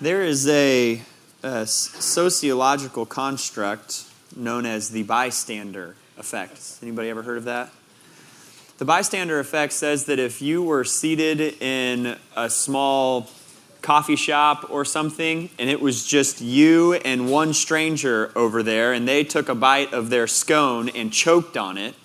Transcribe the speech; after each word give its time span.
There 0.00 0.22
is 0.22 0.46
a, 0.46 1.02
a 1.42 1.66
sociological 1.66 3.04
construct 3.04 4.04
known 4.36 4.64
as 4.64 4.90
the 4.90 5.02
bystander 5.02 5.96
effect. 6.16 6.78
Anybody 6.80 7.08
ever 7.08 7.22
heard 7.22 7.38
of 7.38 7.44
that? 7.44 7.70
The 8.76 8.84
bystander 8.84 9.40
effect 9.40 9.72
says 9.72 10.04
that 10.04 10.20
if 10.20 10.40
you 10.40 10.62
were 10.62 10.84
seated 10.84 11.40
in 11.60 12.16
a 12.36 12.48
small 12.48 13.28
coffee 13.82 14.14
shop 14.14 14.70
or 14.70 14.84
something 14.84 15.50
and 15.58 15.68
it 15.68 15.80
was 15.80 16.06
just 16.06 16.40
you 16.40 16.94
and 16.94 17.28
one 17.28 17.52
stranger 17.52 18.30
over 18.36 18.62
there 18.62 18.92
and 18.92 19.08
they 19.08 19.24
took 19.24 19.48
a 19.48 19.54
bite 19.56 19.92
of 19.92 20.10
their 20.10 20.28
scone 20.28 20.88
and 20.90 21.12
choked 21.12 21.56
on 21.56 21.76
it, 21.76 21.96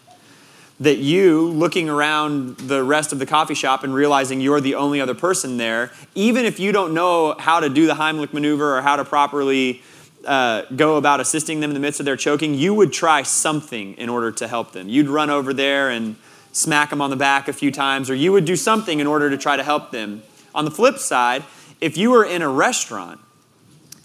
that 0.79 0.97
you, 0.97 1.47
looking 1.49 1.87
around 1.87 2.57
the 2.57 2.83
rest 2.83 3.11
of 3.13 3.19
the 3.19 3.25
coffee 3.25 3.53
shop 3.53 3.83
and 3.83 3.93
realizing 3.93 4.41
you're 4.41 4.59
the 4.59 4.75
only 4.75 4.99
other 4.99 5.13
person 5.13 5.57
there, 5.57 5.91
even 6.15 6.45
if 6.45 6.59
you 6.59 6.71
don't 6.71 6.93
know 6.93 7.35
how 7.37 7.59
to 7.59 7.69
do 7.69 7.85
the 7.85 7.93
Heimlich 7.93 8.33
maneuver 8.33 8.77
or 8.77 8.81
how 8.81 8.95
to 8.95 9.05
properly 9.05 9.81
uh, 10.25 10.63
go 10.75 10.97
about 10.97 11.19
assisting 11.19 11.59
them 11.59 11.69
in 11.69 11.73
the 11.73 11.79
midst 11.79 11.99
of 11.99 12.05
their 12.05 12.17
choking, 12.17 12.53
you 12.53 12.73
would 12.73 12.91
try 12.91 13.23
something 13.23 13.93
in 13.95 14.09
order 14.09 14.31
to 14.31 14.47
help 14.47 14.71
them. 14.71 14.89
You'd 14.89 15.07
run 15.07 15.29
over 15.29 15.53
there 15.53 15.89
and 15.89 16.15
smack 16.51 16.89
them 16.89 17.01
on 17.01 17.09
the 17.09 17.15
back 17.15 17.47
a 17.47 17.53
few 17.53 17.71
times, 17.71 18.09
or 18.09 18.15
you 18.15 18.31
would 18.31 18.45
do 18.45 18.55
something 18.55 18.99
in 18.99 19.07
order 19.07 19.29
to 19.29 19.37
try 19.37 19.55
to 19.55 19.63
help 19.63 19.91
them. 19.91 20.23
On 20.55 20.65
the 20.65 20.71
flip 20.71 20.97
side, 20.97 21.43
if 21.81 21.97
you 21.97 22.11
were 22.11 22.25
in 22.25 22.41
a 22.41 22.49
restaurant 22.49 23.19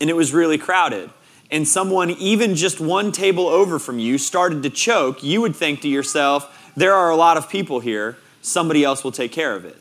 and 0.00 0.10
it 0.10 0.14
was 0.14 0.32
really 0.32 0.58
crowded, 0.58 1.10
and 1.50 1.66
someone, 1.66 2.10
even 2.10 2.54
just 2.54 2.80
one 2.80 3.10
table 3.10 3.46
over 3.46 3.78
from 3.78 3.98
you, 3.98 4.18
started 4.18 4.62
to 4.62 4.70
choke, 4.70 5.22
you 5.22 5.40
would 5.40 5.56
think 5.56 5.80
to 5.82 5.88
yourself, 5.88 6.72
there 6.76 6.94
are 6.94 7.10
a 7.10 7.16
lot 7.16 7.36
of 7.36 7.48
people 7.48 7.80
here, 7.80 8.18
somebody 8.42 8.84
else 8.84 9.02
will 9.02 9.12
take 9.12 9.32
care 9.32 9.54
of 9.54 9.64
it. 9.64 9.76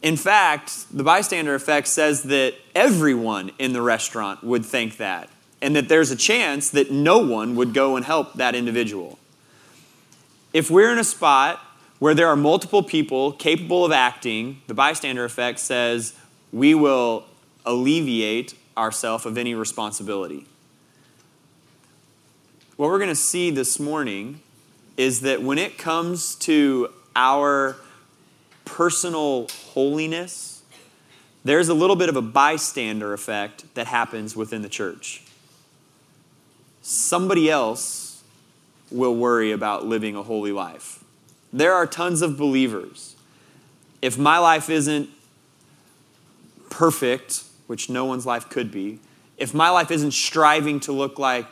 In 0.00 0.16
fact, 0.16 0.86
the 0.96 1.02
bystander 1.02 1.54
effect 1.54 1.88
says 1.88 2.22
that 2.24 2.54
everyone 2.74 3.50
in 3.58 3.72
the 3.72 3.82
restaurant 3.82 4.42
would 4.42 4.64
think 4.64 4.96
that, 4.98 5.28
and 5.60 5.74
that 5.76 5.88
there's 5.88 6.10
a 6.10 6.16
chance 6.16 6.70
that 6.70 6.90
no 6.90 7.18
one 7.18 7.56
would 7.56 7.74
go 7.74 7.96
and 7.96 8.04
help 8.04 8.34
that 8.34 8.54
individual. 8.54 9.18
If 10.52 10.70
we're 10.70 10.92
in 10.92 10.98
a 10.98 11.04
spot 11.04 11.60
where 11.98 12.14
there 12.14 12.28
are 12.28 12.36
multiple 12.36 12.82
people 12.82 13.32
capable 13.32 13.84
of 13.84 13.92
acting, 13.92 14.62
the 14.66 14.74
bystander 14.74 15.24
effect 15.24 15.58
says 15.58 16.14
we 16.52 16.74
will 16.74 17.26
alleviate 17.66 18.54
ourselves 18.78 19.26
of 19.26 19.36
any 19.36 19.54
responsibility. 19.54 20.46
What 22.76 22.90
we're 22.90 22.98
going 22.98 23.08
to 23.10 23.14
see 23.14 23.50
this 23.50 23.80
morning 23.80 24.40
is 24.96 25.20
that 25.22 25.42
when 25.42 25.58
it 25.58 25.78
comes 25.78 26.36
to 26.36 26.90
our 27.16 27.76
personal 28.64 29.48
holiness, 29.72 30.62
there's 31.44 31.68
a 31.68 31.74
little 31.74 31.96
bit 31.96 32.08
of 32.08 32.16
a 32.16 32.22
bystander 32.22 33.12
effect 33.12 33.74
that 33.74 33.88
happens 33.88 34.36
within 34.36 34.62
the 34.62 34.68
church. 34.68 35.22
Somebody 36.82 37.50
else 37.50 38.22
will 38.90 39.14
worry 39.14 39.50
about 39.50 39.84
living 39.84 40.14
a 40.16 40.22
holy 40.22 40.52
life. 40.52 41.02
There 41.52 41.74
are 41.74 41.86
tons 41.86 42.22
of 42.22 42.36
believers. 42.36 43.16
If 44.00 44.18
my 44.18 44.38
life 44.38 44.70
isn't 44.70 45.10
perfect, 46.70 47.44
which 47.68 47.88
no 47.88 48.04
one's 48.04 48.26
life 48.26 48.48
could 48.48 48.72
be, 48.72 48.98
if 49.36 49.54
my 49.54 49.70
life 49.70 49.92
isn't 49.92 50.10
striving 50.10 50.80
to 50.80 50.92
look 50.92 51.18
like 51.18 51.46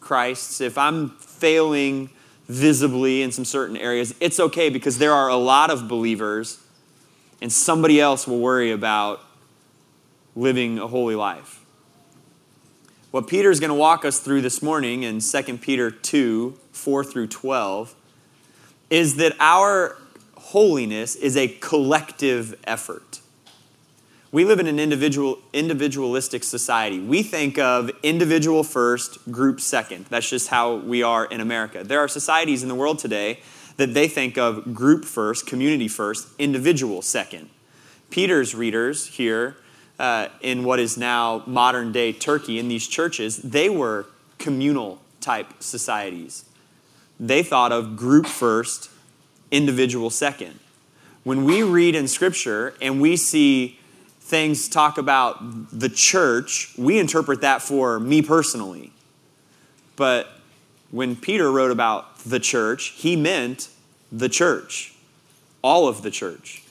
Christ's, 0.00 0.60
if 0.60 0.76
I'm 0.76 1.10
failing 1.10 2.10
visibly 2.46 3.22
in 3.22 3.32
some 3.32 3.46
certain 3.46 3.76
areas, 3.76 4.14
it's 4.20 4.38
okay 4.38 4.68
because 4.68 4.98
there 4.98 5.14
are 5.14 5.28
a 5.28 5.36
lot 5.36 5.70
of 5.70 5.88
believers 5.88 6.58
and 7.40 7.52
somebody 7.52 8.00
else 8.00 8.26
will 8.26 8.40
worry 8.40 8.72
about 8.72 9.20
living 10.34 10.78
a 10.78 10.86
holy 10.86 11.14
life. 11.14 11.64
What 13.10 13.26
Peter's 13.26 13.58
going 13.58 13.70
to 13.70 13.74
walk 13.74 14.04
us 14.04 14.20
through 14.20 14.42
this 14.42 14.62
morning 14.62 15.02
in 15.02 15.20
2 15.20 15.58
Peter 15.58 15.90
2 15.90 16.58
4 16.72 17.04
through 17.04 17.26
12 17.28 17.94
is 18.90 19.16
that 19.16 19.34
our 19.40 19.96
holiness 20.36 21.16
is 21.16 21.36
a 21.36 21.48
collective 21.48 22.58
effort. 22.64 23.20
We 24.30 24.44
live 24.44 24.60
in 24.60 24.66
an 24.66 24.78
individual, 24.78 25.38
individualistic 25.54 26.44
society. 26.44 27.00
We 27.00 27.22
think 27.22 27.58
of 27.58 27.90
individual 28.02 28.62
first, 28.62 29.18
group 29.32 29.58
second. 29.58 30.04
That's 30.10 30.28
just 30.28 30.48
how 30.48 30.76
we 30.76 31.02
are 31.02 31.24
in 31.24 31.40
America. 31.40 31.82
There 31.82 32.00
are 32.00 32.08
societies 32.08 32.62
in 32.62 32.68
the 32.68 32.74
world 32.74 32.98
today 32.98 33.40
that 33.78 33.94
they 33.94 34.06
think 34.06 34.36
of 34.36 34.74
group 34.74 35.06
first, 35.06 35.46
community 35.46 35.88
first, 35.88 36.28
individual 36.38 37.00
second. 37.00 37.48
Peter's 38.10 38.54
readers 38.54 39.06
here 39.06 39.56
uh, 39.98 40.28
in 40.42 40.62
what 40.62 40.78
is 40.78 40.98
now 40.98 41.42
modern 41.46 41.90
day 41.90 42.12
Turkey, 42.12 42.58
in 42.58 42.68
these 42.68 42.86
churches, 42.86 43.38
they 43.38 43.70
were 43.70 44.06
communal 44.38 45.00
type 45.20 45.54
societies. 45.60 46.44
They 47.18 47.42
thought 47.42 47.72
of 47.72 47.96
group 47.96 48.26
first, 48.26 48.90
individual 49.50 50.10
second. 50.10 50.58
When 51.24 51.44
we 51.44 51.62
read 51.62 51.94
in 51.94 52.08
Scripture 52.08 52.74
and 52.80 53.00
we 53.00 53.16
see 53.16 53.78
things 54.28 54.68
talk 54.68 54.98
about 54.98 55.38
the 55.72 55.88
church, 55.88 56.74
we 56.76 56.98
interpret 56.98 57.40
that 57.40 57.62
for 57.62 57.98
me 57.98 58.20
personally. 58.20 58.92
But 59.96 60.28
when 60.90 61.16
Peter 61.16 61.50
wrote 61.50 61.70
about 61.70 62.18
the 62.18 62.38
church, 62.38 62.88
he 62.96 63.16
meant 63.16 63.68
the 64.12 64.28
church, 64.28 64.94
all 65.62 65.88
of 65.88 66.02
the 66.02 66.10
church. 66.10 66.62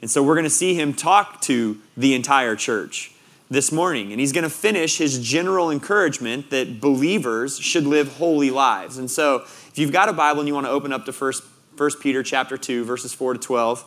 And 0.00 0.10
so 0.10 0.22
we're 0.22 0.34
going 0.34 0.44
to 0.44 0.50
see 0.50 0.74
him 0.74 0.94
talk 0.94 1.40
to 1.42 1.78
the 1.96 2.14
entire 2.14 2.56
church 2.56 3.12
this 3.50 3.70
morning. 3.70 4.10
And 4.10 4.18
he's 4.18 4.32
going 4.32 4.44
to 4.44 4.50
finish 4.50 4.98
his 4.98 5.22
general 5.22 5.70
encouragement 5.70 6.50
that 6.50 6.80
believers 6.80 7.58
should 7.58 7.86
live 7.86 8.16
holy 8.16 8.50
lives. 8.50 8.96
And 8.96 9.10
so 9.10 9.36
if 9.36 9.74
you've 9.76 9.92
got 9.92 10.08
a 10.08 10.12
Bible 10.12 10.40
and 10.40 10.48
you 10.48 10.54
want 10.54 10.66
to 10.66 10.70
open 10.72 10.92
up 10.92 11.04
to 11.04 11.12
1, 11.12 11.32
1 11.76 11.90
Peter 12.00 12.22
chapter 12.22 12.56
2, 12.56 12.84
verses 12.84 13.12
4 13.12 13.34
to 13.34 13.38
12, 13.38 13.84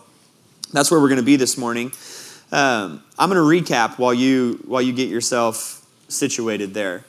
that's 0.72 0.92
where 0.92 1.00
we're 1.00 1.10
going 1.10 1.20
to 1.20 1.26
be 1.26 1.36
this 1.36 1.58
morning. 1.58 1.92
Um, 2.52 3.04
I'm 3.20 3.30
going 3.30 3.64
to 3.64 3.72
recap 3.72 4.00
while 4.00 4.14
you, 4.14 4.64
while 4.66 4.82
you 4.82 4.94
get 4.94 5.10
yourself 5.10 5.86
situated 6.08 6.74
there. 6.74 7.04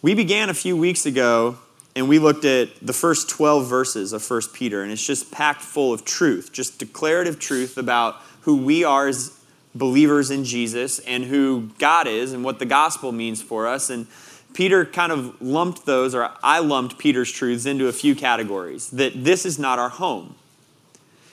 We 0.00 0.14
began 0.14 0.48
a 0.48 0.54
few 0.54 0.76
weeks 0.76 1.06
ago 1.06 1.58
and 1.96 2.08
we 2.08 2.18
looked 2.18 2.44
at 2.44 2.68
the 2.80 2.92
first 2.92 3.28
12 3.28 3.66
verses 3.66 4.12
of 4.12 4.28
1 4.28 4.42
Peter, 4.52 4.82
and 4.82 4.92
it's 4.92 5.04
just 5.04 5.32
packed 5.32 5.60
full 5.60 5.92
of 5.92 6.04
truth, 6.04 6.52
just 6.52 6.78
declarative 6.78 7.40
truth 7.40 7.76
about 7.76 8.16
who 8.42 8.56
we 8.56 8.84
are 8.84 9.08
as 9.08 9.36
believers 9.74 10.30
in 10.30 10.44
Jesus 10.44 11.00
and 11.00 11.24
who 11.24 11.70
God 11.78 12.06
is 12.06 12.32
and 12.32 12.44
what 12.44 12.58
the 12.58 12.64
gospel 12.64 13.10
means 13.12 13.42
for 13.42 13.66
us. 13.66 13.90
And 13.90 14.06
Peter 14.54 14.84
kind 14.84 15.10
of 15.10 15.40
lumped 15.42 15.84
those, 15.84 16.14
or 16.14 16.30
I 16.42 16.60
lumped 16.60 16.96
Peter's 16.96 17.30
truths 17.30 17.66
into 17.66 17.88
a 17.88 17.92
few 17.92 18.14
categories 18.14 18.90
that 18.90 19.24
this 19.24 19.44
is 19.44 19.58
not 19.58 19.78
our 19.78 19.90
home. 19.90 20.36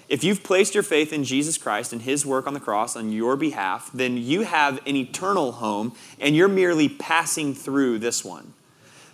If 0.09 0.23
you've 0.23 0.41
placed 0.41 0.73
your 0.73 0.83
faith 0.83 1.11
in 1.11 1.25
Jesus 1.25 1.57
Christ 1.57 1.91
and 1.91 2.01
his 2.01 2.25
work 2.25 2.47
on 2.47 2.53
the 2.53 2.59
cross 2.59 2.95
on 2.95 3.11
your 3.11 3.35
behalf, 3.35 3.91
then 3.93 4.17
you 4.17 4.41
have 4.41 4.79
an 4.85 4.95
eternal 4.95 5.53
home 5.53 5.95
and 6.19 6.35
you're 6.35 6.47
merely 6.47 6.87
passing 6.87 7.53
through 7.53 7.99
this 7.99 8.23
one. 8.23 8.53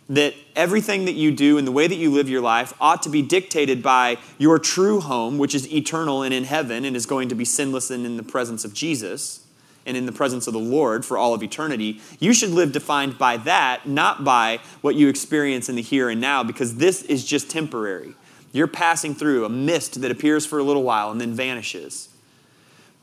That 0.07 0.35
everything 0.55 1.05
that 1.05 1.13
you 1.13 1.31
do 1.31 1.57
and 1.57 1.65
the 1.65 1.71
way 1.71 1.87
that 1.87 1.95
you 1.95 2.11
live 2.11 2.29
your 2.29 2.41
life 2.41 2.73
ought 2.79 3.01
to 3.03 3.09
be 3.09 3.23
dictated 3.23 3.81
by 3.81 4.17
your 4.37 4.59
true 4.59 4.99
home, 4.99 5.39
which 5.39 5.55
is 5.55 5.71
eternal 5.73 6.21
and 6.21 6.33
in 6.33 6.43
heaven 6.43 6.85
and 6.85 6.95
is 6.95 7.07
going 7.07 7.29
to 7.29 7.35
be 7.35 7.45
sinless 7.45 7.89
and 7.89 8.05
in 8.05 8.17
the 8.17 8.23
presence 8.23 8.63
of 8.63 8.73
Jesus 8.73 9.47
and 9.85 9.97
in 9.97 10.05
the 10.05 10.11
presence 10.11 10.45
of 10.45 10.53
the 10.53 10.59
Lord 10.59 11.05
for 11.05 11.17
all 11.17 11.33
of 11.33 11.41
eternity. 11.41 12.01
You 12.19 12.33
should 12.33 12.51
live 12.51 12.71
defined 12.71 13.17
by 13.17 13.37
that, 13.37 13.87
not 13.87 14.23
by 14.23 14.59
what 14.81 14.95
you 14.95 15.07
experience 15.07 15.69
in 15.69 15.75
the 15.75 15.81
here 15.81 16.09
and 16.09 16.21
now, 16.21 16.43
because 16.43 16.75
this 16.75 17.01
is 17.01 17.25
just 17.25 17.49
temporary. 17.49 18.13
You're 18.53 18.68
passing 18.68 19.16
through 19.16 19.44
a 19.44 19.50
mist 19.50 20.00
that 20.02 20.12
appears 20.12 20.46
for 20.46 20.59
a 20.59 20.64
little 20.64 20.84
while 20.84 21.12
and 21.12 21.19
then 21.19 21.34
vanishes. 21.34 22.08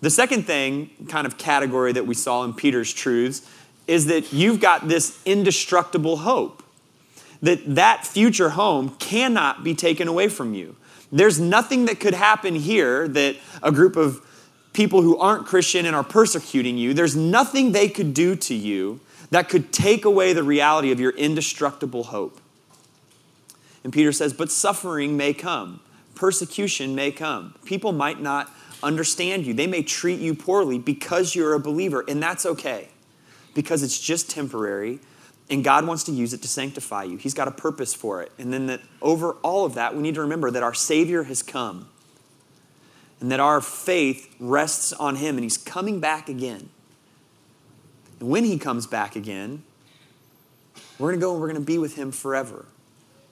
The 0.00 0.08
second 0.08 0.46
thing, 0.46 0.90
kind 1.08 1.26
of 1.26 1.36
category 1.36 1.92
that 1.92 2.06
we 2.06 2.14
saw 2.14 2.44
in 2.44 2.54
Peter's 2.54 2.92
truths, 2.92 3.46
is 3.86 4.06
that 4.06 4.32
you've 4.32 4.60
got 4.60 4.88
this 4.88 5.20
indestructible 5.26 6.18
hope. 6.18 6.62
That 7.42 7.74
that 7.74 8.06
future 8.06 8.50
home 8.50 8.96
cannot 8.98 9.64
be 9.64 9.74
taken 9.74 10.08
away 10.08 10.28
from 10.28 10.54
you. 10.54 10.76
There's 11.10 11.40
nothing 11.40 11.86
that 11.86 11.98
could 11.98 12.14
happen 12.14 12.54
here 12.54 13.08
that 13.08 13.36
a 13.62 13.72
group 13.72 13.96
of 13.96 14.24
people 14.72 15.02
who 15.02 15.18
aren't 15.18 15.46
Christian 15.46 15.84
and 15.84 15.96
are 15.96 16.04
persecuting 16.04 16.78
you, 16.78 16.94
there's 16.94 17.16
nothing 17.16 17.72
they 17.72 17.88
could 17.88 18.14
do 18.14 18.36
to 18.36 18.54
you 18.54 19.00
that 19.30 19.48
could 19.48 19.72
take 19.72 20.04
away 20.04 20.32
the 20.32 20.42
reality 20.42 20.92
of 20.92 21.00
your 21.00 21.10
indestructible 21.12 22.04
hope. 22.04 22.40
And 23.84 23.92
Peter 23.92 24.12
says, 24.12 24.32
But 24.32 24.50
suffering 24.50 25.16
may 25.16 25.32
come, 25.32 25.80
persecution 26.14 26.94
may 26.94 27.12
come. 27.12 27.54
People 27.64 27.92
might 27.92 28.20
not 28.20 28.50
understand 28.82 29.44
you, 29.46 29.54
they 29.54 29.66
may 29.66 29.82
treat 29.82 30.20
you 30.20 30.34
poorly 30.34 30.78
because 30.78 31.34
you're 31.34 31.54
a 31.54 31.60
believer, 31.60 32.04
and 32.08 32.22
that's 32.22 32.46
okay 32.46 32.88
because 33.54 33.82
it's 33.82 33.98
just 33.98 34.30
temporary. 34.30 35.00
And 35.50 35.64
God 35.64 35.84
wants 35.84 36.04
to 36.04 36.12
use 36.12 36.32
it 36.32 36.42
to 36.42 36.48
sanctify 36.48 37.04
you. 37.04 37.16
He's 37.16 37.34
got 37.34 37.48
a 37.48 37.50
purpose 37.50 37.92
for 37.92 38.22
it. 38.22 38.30
And 38.38 38.52
then 38.52 38.66
that 38.66 38.80
over 39.02 39.32
all 39.42 39.64
of 39.64 39.74
that, 39.74 39.96
we 39.96 40.02
need 40.02 40.14
to 40.14 40.20
remember 40.20 40.48
that 40.52 40.62
our 40.62 40.74
Savior 40.74 41.24
has 41.24 41.42
come 41.42 41.88
and 43.20 43.32
that 43.32 43.40
our 43.40 43.60
faith 43.60 44.32
rests 44.38 44.92
on 44.92 45.16
Him 45.16 45.36
and 45.36 45.42
He's 45.42 45.58
coming 45.58 45.98
back 45.98 46.28
again. 46.28 46.68
And 48.20 48.28
when 48.28 48.44
he 48.44 48.58
comes 48.58 48.86
back 48.86 49.16
again, 49.16 49.64
we're 50.98 51.08
going 51.08 51.20
to 51.20 51.24
go 51.24 51.32
and 51.32 51.40
we're 51.40 51.48
going 51.48 51.60
to 51.60 51.66
be 51.66 51.78
with 51.78 51.96
him 51.96 52.12
forever. 52.12 52.66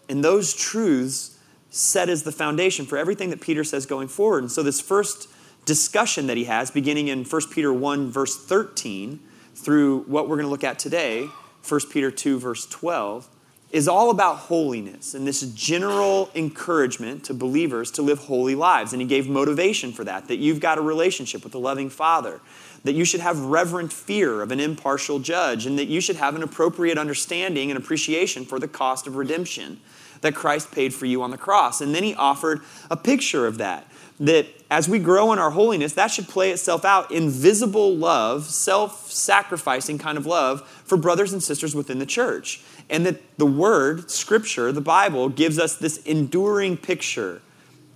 And 0.08 0.24
those 0.24 0.54
truths 0.54 1.38
set 1.70 2.08
as 2.08 2.22
the 2.22 2.32
foundation 2.32 2.86
for 2.86 2.96
everything 2.96 3.30
that 3.30 3.40
Peter 3.40 3.64
says 3.64 3.86
going 3.86 4.08
forward. 4.08 4.42
And 4.42 4.52
so, 4.52 4.62
this 4.62 4.80
first 4.80 5.28
discussion 5.64 6.26
that 6.28 6.36
he 6.36 6.44
has, 6.44 6.70
beginning 6.70 7.08
in 7.08 7.24
1 7.24 7.42
Peter 7.50 7.72
1, 7.72 8.10
verse 8.10 8.36
13, 8.36 9.20
through 9.54 10.00
what 10.04 10.28
we're 10.28 10.36
going 10.36 10.46
to 10.46 10.50
look 10.50 10.64
at 10.64 10.78
today, 10.78 11.28
1 11.68 11.80
Peter 11.90 12.10
2, 12.10 12.38
verse 12.38 12.66
12, 12.66 13.28
is 13.70 13.86
all 13.86 14.10
about 14.10 14.36
holiness 14.36 15.14
and 15.14 15.26
this 15.26 15.42
general 15.52 16.30
encouragement 16.34 17.24
to 17.24 17.34
believers 17.34 17.90
to 17.90 18.02
live 18.02 18.20
holy 18.20 18.54
lives. 18.54 18.92
And 18.92 19.02
he 19.02 19.08
gave 19.08 19.28
motivation 19.28 19.92
for 19.92 20.04
that, 20.04 20.28
that 20.28 20.36
you've 20.36 20.60
got 20.60 20.78
a 20.78 20.80
relationship 20.80 21.44
with 21.44 21.54
a 21.54 21.58
loving 21.58 21.90
Father, 21.90 22.40
that 22.84 22.94
you 22.94 23.04
should 23.04 23.20
have 23.20 23.38
reverent 23.40 23.92
fear 23.92 24.40
of 24.40 24.50
an 24.50 24.60
impartial 24.60 25.18
judge, 25.18 25.66
and 25.66 25.78
that 25.78 25.86
you 25.86 26.00
should 26.00 26.16
have 26.16 26.34
an 26.34 26.42
appropriate 26.42 26.96
understanding 26.96 27.70
and 27.70 27.78
appreciation 27.78 28.44
for 28.44 28.58
the 28.58 28.68
cost 28.68 29.06
of 29.06 29.16
redemption 29.16 29.80
that 30.20 30.34
Christ 30.34 30.72
paid 30.72 30.94
for 30.94 31.06
you 31.06 31.22
on 31.22 31.30
the 31.30 31.38
cross. 31.38 31.80
And 31.80 31.94
then 31.94 32.02
he 32.02 32.14
offered 32.14 32.60
a 32.90 32.96
picture 32.96 33.46
of 33.46 33.58
that. 33.58 33.86
That 34.20 34.46
as 34.70 34.88
we 34.88 34.98
grow 34.98 35.32
in 35.32 35.38
our 35.38 35.50
holiness, 35.50 35.92
that 35.92 36.10
should 36.10 36.26
play 36.26 36.50
itself 36.50 36.84
out 36.84 37.12
in 37.12 37.30
visible 37.30 37.94
love, 37.94 38.46
self 38.46 39.10
sacrificing 39.12 39.98
kind 39.98 40.18
of 40.18 40.26
love 40.26 40.66
for 40.84 40.96
brothers 40.96 41.32
and 41.32 41.42
sisters 41.42 41.74
within 41.74 42.00
the 42.00 42.06
church. 42.06 42.60
And 42.90 43.04
that 43.06 43.38
the 43.38 43.46
Word, 43.46 44.10
Scripture, 44.10 44.72
the 44.72 44.80
Bible, 44.80 45.28
gives 45.28 45.58
us 45.58 45.76
this 45.76 45.98
enduring 45.98 46.76
picture 46.76 47.42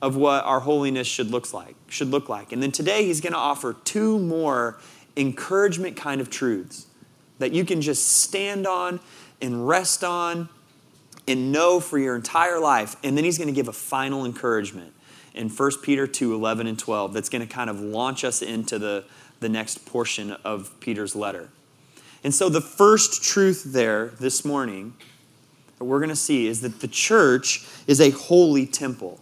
of 0.03 0.17
what 0.17 0.45
our 0.45 0.61
holiness 0.61 1.07
should 1.07 1.31
look 1.31 1.53
like. 1.55 1.77
Should 1.89 2.09
look 2.09 2.29
like. 2.29 2.53
And 2.53 2.63
then 2.63 2.73
today 2.73 3.07
he's 3.07 3.21
going 3.21 3.33
to 3.33 3.39
offer 3.39 3.77
two 3.85 4.19
more 4.19 4.79
encouragement 5.17 5.97
kind 5.97 6.21
of 6.21 6.29
truths 6.29 6.87
that 7.39 7.53
you 7.53 7.65
can 7.65 7.81
just 7.81 8.07
stand 8.07 8.67
on 8.67 9.01
and 9.41 9.67
rest 9.67 10.05
on 10.05 10.49
and 11.27 11.53
know 11.53 11.81
for 11.81 11.99
your 11.99 12.17
entire 12.17 12.59
life. 12.59 12.97
And 13.03 13.17
then 13.17 13.25
he's 13.25 13.39
going 13.39 13.49
to 13.49 13.55
give 13.55 13.69
a 13.69 13.73
final 13.73 14.25
encouragement 14.25 14.93
in 15.35 15.49
1 15.49 15.71
Peter 15.83 16.07
2 16.07 16.35
11 16.35 16.67
and 16.67 16.79
12 16.79 17.13
that's 17.13 17.29
going 17.29 17.47
to 17.47 17.53
kind 17.53 17.71
of 17.71 17.81
launch 17.81 18.25
us 18.25 18.43
into 18.43 18.79
the, 18.79 19.05
the 19.41 19.49
next 19.49 19.87
portion 19.87 20.33
of 20.45 20.79
Peter's 20.81 21.17
letter. 21.17 21.49
And 22.25 22.35
so, 22.35 22.49
the 22.49 22.61
first 22.61 23.23
truth 23.23 23.65
there 23.65 24.09
this 24.21 24.45
morning 24.45 24.95
that 25.79 25.85
we're 25.85 25.99
going 25.99 26.09
to 26.09 26.17
see 26.17 26.47
is 26.47 26.61
that 26.61 26.81
the 26.81 26.89
church 26.89 27.67
is 27.87 28.01
a 28.01 28.11
holy 28.11 28.67
temple 28.67 29.21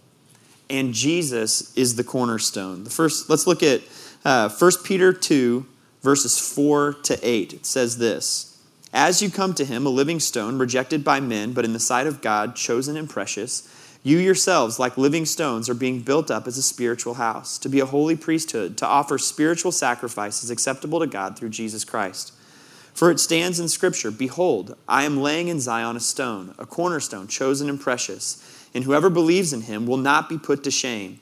and 0.71 0.93
Jesus 0.93 1.75
is 1.75 1.97
the 1.97 2.03
cornerstone. 2.03 2.85
The 2.85 2.89
first, 2.89 3.29
let's 3.29 3.45
look 3.45 3.61
at 3.61 3.81
uh, 4.23 4.47
1 4.47 4.71
Peter 4.85 5.11
2, 5.11 5.65
verses 6.01 6.39
4 6.39 6.93
to 7.03 7.19
8. 7.21 7.53
It 7.53 7.65
says 7.65 7.97
this. 7.97 8.57
As 8.93 9.21
you 9.21 9.29
come 9.29 9.53
to 9.55 9.65
him, 9.65 9.85
a 9.85 9.89
living 9.89 10.19
stone, 10.19 10.57
rejected 10.57 11.03
by 11.03 11.19
men, 11.19 11.51
but 11.51 11.65
in 11.65 11.73
the 11.73 11.79
sight 11.79 12.07
of 12.07 12.21
God, 12.21 12.55
chosen 12.55 12.95
and 12.95 13.09
precious, 13.09 13.67
you 14.03 14.17
yourselves, 14.17 14.79
like 14.79 14.97
living 14.97 15.25
stones, 15.25 15.69
are 15.69 15.73
being 15.75 16.01
built 16.01 16.31
up 16.31 16.47
as 16.47 16.57
a 16.57 16.63
spiritual 16.63 17.15
house, 17.15 17.57
to 17.59 17.69
be 17.69 17.81
a 17.81 17.85
holy 17.85 18.15
priesthood, 18.15 18.77
to 18.77 18.87
offer 18.87 19.17
spiritual 19.17 19.71
sacrifices 19.71 20.49
acceptable 20.49 20.99
to 20.99 21.07
God 21.07 21.37
through 21.37 21.49
Jesus 21.49 21.83
Christ. 21.83 22.33
For 22.93 23.09
it 23.09 23.19
stands 23.19 23.59
in 23.59 23.69
Scripture 23.69 24.11
Behold, 24.11 24.75
I 24.87 25.03
am 25.03 25.21
laying 25.21 25.47
in 25.47 25.59
Zion 25.59 25.95
a 25.95 25.99
stone, 25.99 26.55
a 26.57 26.65
cornerstone, 26.65 27.27
chosen 27.27 27.69
and 27.69 27.79
precious, 27.79 28.67
and 28.73 28.83
whoever 28.83 29.09
believes 29.09 29.53
in 29.53 29.61
him 29.61 29.85
will 29.87 29.97
not 29.97 30.29
be 30.29 30.37
put 30.37 30.63
to 30.63 30.71
shame. 30.71 31.19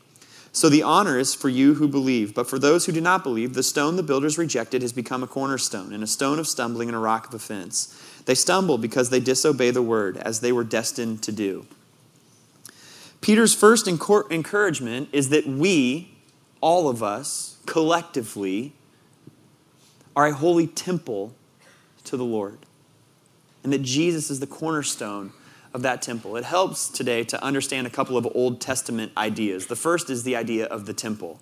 So 0.51 0.68
the 0.68 0.83
honor 0.83 1.19
is 1.19 1.36
for 1.36 1.48
you 1.48 1.75
who 1.75 1.88
believe, 1.88 2.33
but 2.33 2.50
for 2.50 2.57
those 2.57 2.86
who 2.86 2.92
do 2.92 3.01
not 3.01 3.24
believe, 3.24 3.54
the 3.54 3.63
stone 3.63 3.95
the 3.95 4.04
builders 4.04 4.38
rejected 4.38 4.81
has 4.81 4.92
become 4.92 5.21
a 5.24 5.27
cornerstone, 5.27 5.94
and 5.94 6.04
a 6.04 6.07
stone 6.07 6.39
of 6.39 6.48
stumbling 6.48 6.89
and 6.89 6.95
a 6.95 7.00
rock 7.00 7.27
of 7.27 7.33
offense. 7.36 7.95
They 8.25 8.36
stumble 8.36 8.77
because 8.77 9.10
they 9.10 9.19
disobey 9.19 9.72
the 9.72 9.81
word, 9.81 10.18
as 10.18 10.39
they 10.39 10.51
were 10.51 10.63
destined 10.63 11.22
to 11.24 11.31
do. 11.31 11.65
Peter's 13.22 13.54
first 13.54 13.88
encouragement 13.88 15.10
is 15.12 15.30
that 15.30 15.45
we, 15.45 16.15
all 16.62 16.89
of 16.89 17.04
us, 17.04 17.57
collectively, 17.65 18.74
are 20.15 20.27
a 20.27 20.33
holy 20.33 20.68
temple 20.68 21.36
to 22.10 22.18
the 22.18 22.26
Lord, 22.26 22.60
and 23.64 23.72
that 23.72 23.84
Jesus 23.84 24.30
is 24.30 24.40
the 24.40 24.48
cornerstone 24.48 25.32
of 25.74 25.84
that 25.84 26.02
temple. 26.02 26.36
It 26.36 26.44
helps 26.44 26.90
today 26.90 27.24
to 27.26 27.44
understand 27.44 27.86
a 27.86 27.90
couple 27.90 28.18
of 28.18 28.28
Old 28.34 28.60
Testament 28.60 29.12
ideas. 29.16 29.68
The 29.68 29.76
first 29.76 30.10
is 30.10 30.24
the 30.24 30.36
idea 30.36 30.66
of 30.66 30.86
the 30.86 30.94
temple. 30.94 31.40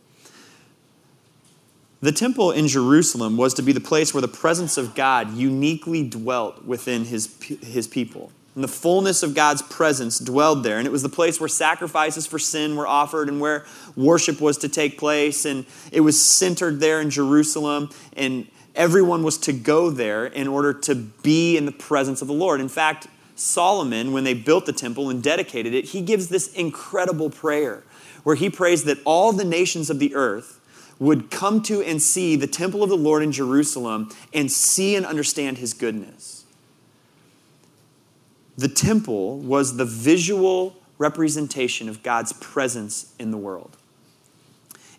The 2.02 2.12
temple 2.12 2.52
in 2.52 2.68
Jerusalem 2.68 3.38
was 3.38 3.54
to 3.56 3.62
be 3.62 3.72
the 3.72 3.82
place 3.82 4.14
where 4.14 4.22
the 4.22 4.28
presence 4.28 4.78
of 4.78 4.94
God 4.94 5.34
uniquely 5.34 6.08
dwelt 6.08 6.64
within 6.66 7.06
his, 7.06 7.34
his 7.64 7.88
people. 7.88 8.32
And 8.54 8.64
the 8.64 8.68
fullness 8.68 9.24
of 9.24 9.34
God's 9.34 9.62
presence 9.62 10.20
dwelled 10.20 10.64
there. 10.64 10.80
And 10.80 10.88
it 10.88 10.92
was 10.92 11.04
the 11.04 11.10
place 11.10 11.40
where 11.40 11.48
sacrifices 11.48 12.28
for 12.28 12.40
sin 12.40 12.76
were 12.76 12.88
offered 12.88 13.30
and 13.30 13.40
where 13.40 13.66
worship 13.96 14.42
was 14.42 14.58
to 14.60 14.70
take 14.70 14.98
place. 14.98 15.46
And 15.46 15.66
it 15.92 16.02
was 16.02 16.20
centered 16.20 16.80
there 16.80 17.00
in 17.00 17.10
Jerusalem. 17.10 17.90
And 18.14 18.48
everyone 18.78 19.24
was 19.24 19.38
to 19.40 19.52
go 19.52 19.90
there 19.90 20.26
in 20.26 20.48
order 20.48 20.74
to 20.74 20.96
be 20.96 21.58
in 21.58 21.66
the 21.66 21.72
presence 21.72 22.22
of 22.22 22.30
the 22.30 22.34
Lord. 22.34 22.62
In 22.62 22.70
fact, 22.70 23.08
Solomon, 23.36 24.14
when 24.14 24.24
they 24.24 24.34
built 24.34 24.66
the 24.66 24.74
temple 24.74 25.10
and 25.10 25.22
dedicated 25.22 25.74
it, 25.74 25.86
he 25.86 26.02
gives 26.02 26.30
this 26.30 26.54
incredible 26.54 27.30
prayer 27.30 27.84
where 28.24 28.36
he 28.36 28.50
prays 28.50 28.84
that 28.86 29.00
all 29.04 29.34
the 29.34 29.44
nations 29.44 29.90
of 29.90 30.00
the 30.00 30.16
earth 30.16 30.60
would 31.00 31.30
come 31.30 31.62
to 31.64 31.82
and 31.82 32.02
see 32.02 32.36
the 32.36 32.48
temple 32.48 32.84
of 32.84 32.90
the 32.90 32.98
Lord 32.98 33.22
in 33.22 33.32
Jerusalem 33.32 34.10
and 34.34 34.52
see 34.52 34.96
and 34.96 35.06
understand 35.06 35.58
his 35.58 35.74
goodness. 35.74 36.46
The 38.58 38.68
temple 38.68 39.38
was 39.38 39.78
the 39.78 39.86
visual 39.86 40.76
representation 40.98 41.88
of 41.90 42.02
God's 42.02 42.34
presence 42.34 43.14
in 43.20 43.30
the 43.30 43.38
world. 43.38 43.78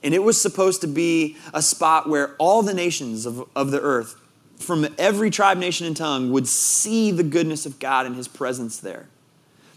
And 0.03 0.15
it 0.15 0.23
was 0.23 0.41
supposed 0.41 0.81
to 0.83 0.87
be 0.87 1.37
a 1.53 1.63
spot 1.63 2.09
where 2.09 2.37
all 2.39 2.63
the 2.63 2.75
nations 2.75 3.27
of, 3.27 3.49
of 3.57 3.71
the 3.71 3.81
earth 3.81 4.15
from 4.59 4.87
every 4.99 5.31
tribe, 5.31 5.59
nation, 5.59 5.87
and 5.87 5.97
tongue 5.97 6.31
would 6.33 6.49
see 6.49 7.11
the 7.11 7.23
goodness 7.23 7.67
of 7.67 7.79
God 7.79 8.07
and 8.07 8.17
his 8.17 8.29
presence 8.29 8.79
there. 8.79 9.09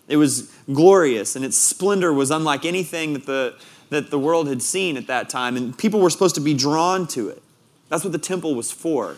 It 0.07 0.17
was 0.17 0.51
glorious, 0.71 1.35
and 1.35 1.45
its 1.45 1.57
splendor 1.57 2.11
was 2.11 2.31
unlike 2.31 2.65
anything 2.65 3.13
that 3.13 3.25
the, 3.25 3.55
that 3.89 4.09
the 4.09 4.19
world 4.19 4.47
had 4.47 4.61
seen 4.61 4.97
at 4.97 5.07
that 5.07 5.29
time, 5.29 5.55
and 5.55 5.77
people 5.77 5.99
were 5.99 6.09
supposed 6.09 6.35
to 6.35 6.41
be 6.41 6.53
drawn 6.53 7.07
to 7.07 7.29
it. 7.29 7.41
That's 7.89 8.03
what 8.03 8.11
the 8.11 8.19
temple 8.19 8.55
was 8.55 8.71
for. 8.71 9.17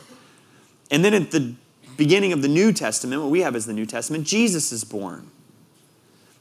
And 0.91 1.03
then 1.03 1.13
at 1.13 1.31
the 1.31 1.55
beginning 1.97 2.33
of 2.33 2.41
the 2.41 2.47
New 2.47 2.73
Testament, 2.73 3.21
what 3.21 3.31
we 3.31 3.41
have 3.41 3.55
as 3.55 3.65
the 3.65 3.73
New 3.73 3.85
Testament, 3.85 4.27
Jesus 4.27 4.71
is 4.71 4.83
born. 4.83 5.31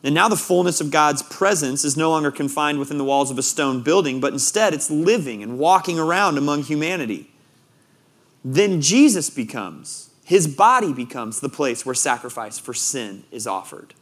And 0.04 0.14
now 0.14 0.28
the 0.28 0.36
fullness 0.36 0.80
of 0.80 0.90
God's 0.90 1.22
presence 1.22 1.84
is 1.84 1.96
no 1.96 2.10
longer 2.10 2.30
confined 2.30 2.78
within 2.78 2.98
the 2.98 3.04
walls 3.04 3.30
of 3.30 3.38
a 3.38 3.42
stone 3.42 3.82
building, 3.82 4.20
but 4.20 4.32
instead 4.32 4.74
it's 4.74 4.90
living 4.90 5.42
and 5.42 5.58
walking 5.58 5.98
around 5.98 6.38
among 6.38 6.64
humanity 6.64 7.32
then 8.44 8.80
Jesus 8.80 9.30
becomes, 9.30 10.10
his 10.24 10.48
body 10.48 10.92
becomes 10.92 11.40
the 11.40 11.48
place 11.48 11.86
where 11.86 11.94
sacrifice 11.94 12.58
for 12.58 12.74
sin 12.74 13.24
is 13.30 13.46
offered. 13.46 13.94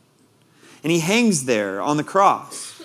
And 0.82 0.90
he 0.90 1.00
hangs 1.00 1.44
there 1.44 1.80
on 1.80 1.98
the 1.98 2.04
cross. 2.04 2.82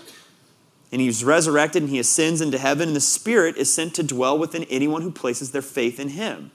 And 0.91 1.01
he's 1.01 1.23
resurrected 1.23 1.83
and 1.83 1.91
he 1.91 1.99
ascends 1.99 2.41
into 2.41 2.57
heaven, 2.57 2.89
and 2.89 2.95
the 2.95 3.01
Spirit 3.01 3.57
is 3.57 3.73
sent 3.73 3.95
to 3.95 4.03
dwell 4.03 4.37
within 4.37 4.63
anyone 4.65 5.01
who 5.01 5.11
places 5.11 5.51
their 5.51 5.61
faith 5.61 5.99
in 5.99 6.09
him. 6.09 6.51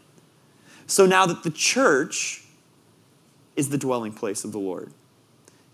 So 0.86 1.06
now 1.06 1.26
that 1.26 1.42
the 1.42 1.50
church 1.50 2.44
is 3.56 3.68
the 3.68 3.78
dwelling 3.78 4.12
place 4.12 4.44
of 4.44 4.52
the 4.52 4.58
Lord. 4.58 4.92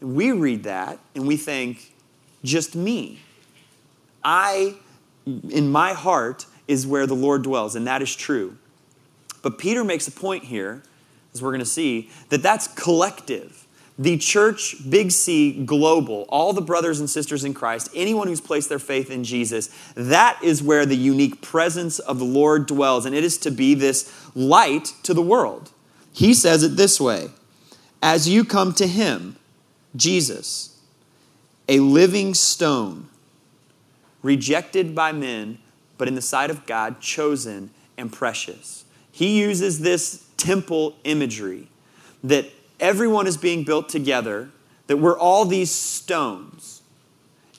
We 0.01 0.33
read 0.33 0.65
that 0.65 0.99
and 1.15 1.27
we 1.27 1.37
think, 1.37 1.93
just 2.45 2.75
me. 2.75 3.21
I, 4.23 4.75
in 5.25 5.71
my 5.71 5.93
heart, 5.93 6.47
is 6.69 6.87
where 6.87 7.07
the 7.07 7.15
Lord 7.15 7.43
dwells, 7.43 7.77
and 7.77 7.87
that 7.87 8.03
is 8.03 8.15
true. 8.15 8.57
But 9.43 9.59
Peter 9.59 9.85
makes 9.85 10.09
a 10.09 10.13
point 10.13 10.45
here, 10.45 10.83
as 11.33 11.41
we're 11.41 11.51
going 11.51 11.61
to 11.61 11.65
see, 11.65 12.11
that 12.31 12.43
that's 12.43 12.67
collective. 12.69 13.67
The 13.99 14.19
church, 14.19 14.77
big 14.91 15.11
C, 15.11 15.65
global, 15.65 16.27
all 16.29 16.53
the 16.53 16.61
brothers 16.61 17.01
and 17.01 17.09
sisters 17.09 17.45
in 17.45 17.55
Christ, 17.55 17.89
anyone 17.95 18.29
who's 18.29 18.41
placed 18.41 18.69
their 18.69 18.79
faith 18.79 19.11
in 19.11 19.25
Jesus, 19.25 19.71
that 19.95 20.39
is 20.43 20.63
where 20.63 20.85
the 20.85 20.97
unique 20.97 21.41
presence 21.41 21.99
of 21.99 22.19
the 22.19 22.25
Lord 22.25 22.67
dwells. 22.67 23.07
And 23.07 23.15
it 23.15 23.25
is 23.25 23.39
to 23.39 23.51
be 23.51 23.75
this 23.75 24.13
light 24.35 24.93
to 25.05 25.15
the 25.15 25.23
world. 25.23 25.71
He 26.13 26.35
says 26.35 26.63
it 26.63 26.77
this 26.77 27.01
way 27.01 27.29
As 28.03 28.29
you 28.29 28.45
come 28.45 28.73
to 28.75 28.87
Him, 28.87 29.37
Jesus, 29.97 30.81
a 31.69 31.81
living 31.81 32.35
stone, 32.35 33.09
rejected 34.23 34.95
by 34.95 35.13
men, 35.13 35.59
but 35.99 36.09
in 36.09 36.15
the 36.15 36.23
sight 36.23 36.51
of 36.51 36.67
God, 36.67 37.01
chosen 37.01 37.71
and 37.97 38.13
precious. 38.13 38.85
He 39.11 39.41
uses 39.41 39.81
this 39.81 40.29
temple 40.37 40.97
imagery 41.05 41.69
that 42.23 42.47
everyone 42.79 43.27
is 43.27 43.37
being 43.37 43.65
built 43.65 43.89
together, 43.89 44.51
that 44.87 44.99
we're 44.99 45.19
all 45.19 45.45
these 45.45 45.71
stones. 45.71 46.83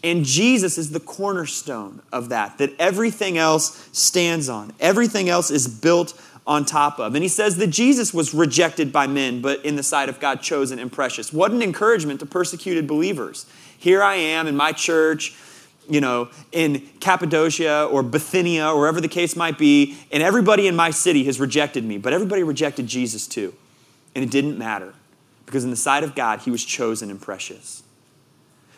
And 0.04 0.24
Jesus 0.24 0.78
is 0.78 0.92
the 0.92 1.00
cornerstone 1.00 2.02
of 2.12 2.30
that, 2.30 2.60
that 2.60 2.80
everything 2.80 3.38
else 3.38 3.90
stands 3.92 4.48
on. 4.48 4.74
Everything 4.80 5.28
else 5.28 5.50
is 5.50 5.68
built 5.68 6.14
on 6.48 6.64
top 6.64 6.98
of. 6.98 7.14
And 7.14 7.22
he 7.22 7.28
says 7.28 7.58
that 7.58 7.68
Jesus 7.68 8.14
was 8.14 8.34
rejected 8.34 8.94
by 8.94 9.06
men, 9.06 9.42
but 9.42 9.64
in 9.66 9.76
the 9.76 9.84
sight 9.84 10.08
of 10.08 10.20
God, 10.20 10.42
chosen 10.42 10.80
and 10.80 10.90
precious. 10.90 11.34
What 11.34 11.52
an 11.52 11.62
encouragement 11.62 12.22
to 12.22 12.26
persecuted 12.26 12.88
believers. 12.88 13.46
Here 13.78 14.02
I 14.02 14.16
am 14.16 14.48
in 14.48 14.56
my 14.56 14.72
church, 14.72 15.36
you 15.90 16.00
know, 16.00 16.30
in 16.54 16.88
Cappadocia 17.02 17.86
or 17.86 18.02
Bithynia 18.02 18.70
or 18.70 18.80
wherever 18.80 19.02
the 19.02 19.10
case 19.10 19.36
might 19.36 19.58
be, 19.58 19.98
and 20.12 20.24
everybody 20.24 20.68
in 20.68 20.76
my 20.76 20.90
city 20.90 21.26
has 21.26 21.40
rejected 21.40 21.84
me, 21.84 21.98
but 21.98 22.14
everybody 22.14 22.44
rejected 22.44 22.88
Jesus 22.88 23.28
too. 23.28 23.54
And 24.16 24.24
it 24.24 24.32
didn't 24.32 24.58
matter 24.58 24.94
because 25.46 25.66
in 25.66 25.70
the 25.70 25.76
sight 25.76 26.04
of 26.04 26.16
God, 26.16 26.40
he 26.42 26.52
was 26.52 26.64
chosen 26.64 27.12
and 27.12 27.22
precious. 27.22 27.84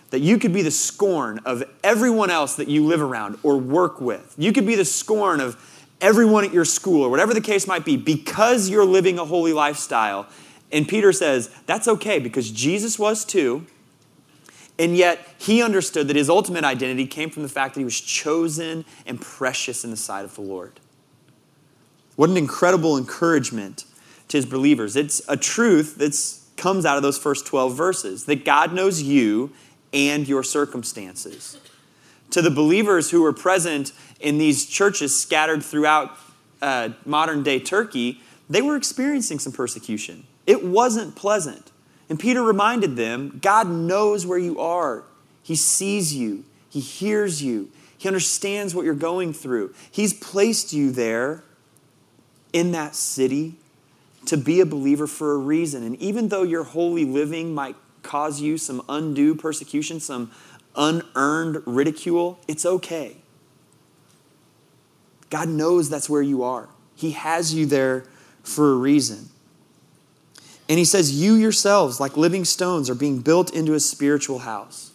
That 0.09 0.19
you 0.19 0.39
could 0.39 0.53
be 0.53 0.63
the 0.63 0.71
scorn 0.71 1.39
of 1.45 1.63
everyone 1.83 2.31
else 2.31 2.55
that 2.55 2.67
you 2.67 2.83
live 2.83 3.01
around 3.01 3.37
or 3.43 3.57
work 3.57 4.01
with. 4.01 4.33
You 4.39 4.51
could 4.51 4.65
be 4.65 4.73
the 4.73 4.85
scorn 4.85 5.39
of 5.39 5.78
everyone 6.01 6.45
at 6.45 6.53
your 6.53 6.65
school 6.65 7.03
or 7.03 7.09
whatever 7.09 7.33
the 7.33 7.41
case 7.41 7.67
might 7.67 7.85
be 7.85 7.97
because 7.97 8.69
you're 8.69 8.85
living 8.85 9.19
a 9.19 9.25
holy 9.25 9.53
lifestyle. 9.53 10.27
And 10.71 10.87
Peter 10.87 11.11
says, 11.11 11.49
that's 11.65 11.87
okay 11.87 12.19
because 12.19 12.51
Jesus 12.51 12.99
was 12.99 13.25
too. 13.25 13.65
And 14.77 14.95
yet, 14.95 15.19
he 15.37 15.61
understood 15.61 16.07
that 16.07 16.15
his 16.15 16.29
ultimate 16.29 16.63
identity 16.63 17.05
came 17.05 17.29
from 17.29 17.43
the 17.43 17.49
fact 17.49 17.73
that 17.73 17.81
he 17.81 17.85
was 17.85 17.99
chosen 17.99 18.85
and 19.05 19.19
precious 19.19 19.83
in 19.83 19.91
the 19.91 19.97
sight 19.97 20.23
of 20.23 20.35
the 20.35 20.41
Lord. 20.41 20.79
What 22.15 22.29
an 22.29 22.37
incredible 22.37 22.97
encouragement 22.97 23.83
to 24.29 24.37
his 24.37 24.45
believers. 24.45 24.95
It's 24.95 25.21
a 25.27 25.35
truth 25.35 25.97
that 25.97 26.15
comes 26.55 26.85
out 26.85 26.95
of 26.95 27.03
those 27.03 27.17
first 27.17 27.45
12 27.45 27.75
verses 27.75 28.25
that 28.25 28.45
God 28.45 28.73
knows 28.73 29.01
you 29.01 29.51
and 29.93 30.27
your 30.27 30.43
circumstances. 30.43 31.57
To 32.31 32.41
the 32.41 32.51
believers 32.51 33.11
who 33.11 33.21
were 33.21 33.33
present 33.33 33.91
in 34.19 34.37
these 34.37 34.65
churches 34.65 35.19
scattered 35.19 35.63
throughout 35.63 36.17
uh, 36.61 36.89
modern 37.05 37.43
day 37.43 37.59
Turkey, 37.59 38.21
they 38.49 38.61
were 38.61 38.75
experiencing 38.75 39.39
some 39.39 39.53
persecution. 39.53 40.25
It 40.45 40.63
wasn't 40.63 41.15
pleasant. 41.15 41.71
And 42.09 42.19
Peter 42.19 42.41
reminded 42.41 42.95
them 42.95 43.39
God 43.41 43.69
knows 43.69 44.25
where 44.25 44.39
you 44.39 44.59
are, 44.59 45.03
He 45.43 45.55
sees 45.55 46.13
you, 46.13 46.43
He 46.69 46.79
hears 46.79 47.43
you, 47.43 47.69
He 47.97 48.07
understands 48.07 48.73
what 48.73 48.85
you're 48.85 48.95
going 48.95 49.33
through. 49.33 49.73
He's 49.91 50.13
placed 50.13 50.73
you 50.73 50.91
there 50.91 51.43
in 52.51 52.71
that 52.71 52.95
city 52.95 53.55
to 54.25 54.37
be 54.37 54.59
a 54.59 54.65
believer 54.65 55.07
for 55.07 55.33
a 55.33 55.37
reason. 55.37 55.83
And 55.83 55.95
even 56.01 56.29
though 56.29 56.43
your 56.43 56.63
holy 56.63 57.05
living 57.05 57.53
might 57.53 57.75
cause 58.01 58.41
you 58.41 58.57
some 58.57 58.81
undue 58.89 59.35
persecution, 59.35 59.99
some 59.99 60.31
unearned 60.75 61.61
ridicule, 61.65 62.39
it's 62.47 62.65
okay. 62.65 63.17
God 65.29 65.49
knows 65.49 65.89
that's 65.89 66.09
where 66.09 66.21
you 66.21 66.43
are. 66.43 66.69
He 66.95 67.11
has 67.11 67.53
you 67.53 67.65
there 67.65 68.05
for 68.43 68.71
a 68.71 68.75
reason. 68.75 69.29
And 70.67 70.77
he 70.77 70.85
says, 70.85 71.19
You 71.19 71.33
yourselves, 71.33 71.99
like 71.99 72.17
living 72.17 72.45
stones, 72.45 72.89
are 72.89 72.95
being 72.95 73.19
built 73.19 73.53
into 73.53 73.73
a 73.73 73.79
spiritual 73.79 74.39
house. 74.39 74.91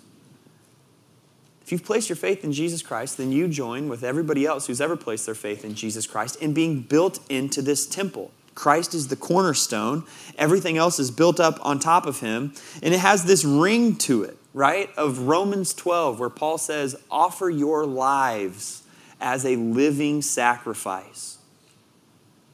If 1.63 1.73
you've 1.73 1.85
placed 1.85 2.09
your 2.11 2.17
faith 2.17 2.45
in 2.45 2.53
Jesus 2.53 2.83
Christ, 2.83 3.17
then 3.17 3.33
you 3.33 3.49
join 3.49 3.89
with 3.89 4.05
everybody 4.05 4.45
else 4.45 4.67
who's 4.67 4.81
ever 4.83 4.97
placed 4.97 5.25
their 5.25 5.35
faith 5.35 5.65
in 5.65 5.75
Jesus 5.75 6.07
Christ 6.07 6.37
in 6.37 6.53
being 6.53 6.83
built 6.83 7.19
into 7.31 7.63
this 7.63 7.87
temple. 7.87 8.31
Christ 8.55 8.95
is 8.95 9.09
the 9.09 9.17
cornerstone. 9.17 10.05
Everything 10.39 10.77
else 10.77 10.99
is 10.99 11.11
built 11.11 11.41
up 11.41 11.59
on 11.65 11.79
top 11.79 12.07
of 12.07 12.21
him. 12.21 12.53
And 12.83 12.95
it 12.95 13.01
has 13.01 13.25
this 13.25 13.45
ring 13.45 13.97
to 13.97 14.23
it, 14.25 14.37
right? 14.53 14.91
Of 14.97 15.21
Romans 15.21 15.75
12, 15.75 16.21
where 16.21 16.31
Paul 16.31 16.59
says, 16.59 16.95
Offer 17.11 17.51
your 17.51 17.87
lives 17.87 18.84
as 19.25 19.47
a 19.47 19.57
living 19.57 20.21
sacrifice. 20.21 21.39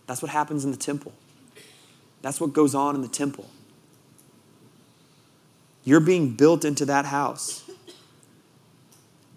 That's 0.07 0.23
what 0.23 0.31
happens 0.31 0.65
in 0.65 0.71
the 0.71 0.77
temple. 0.77 1.13
That's 2.23 2.41
what 2.41 2.53
goes 2.53 2.77
on 2.77 2.95
in 2.95 3.03
the 3.03 3.09
temple. 3.09 3.51
You're 5.83 6.01
being 6.01 6.35
built 6.35 6.65
into 6.65 6.85
that 6.85 7.07
house. 7.07 7.69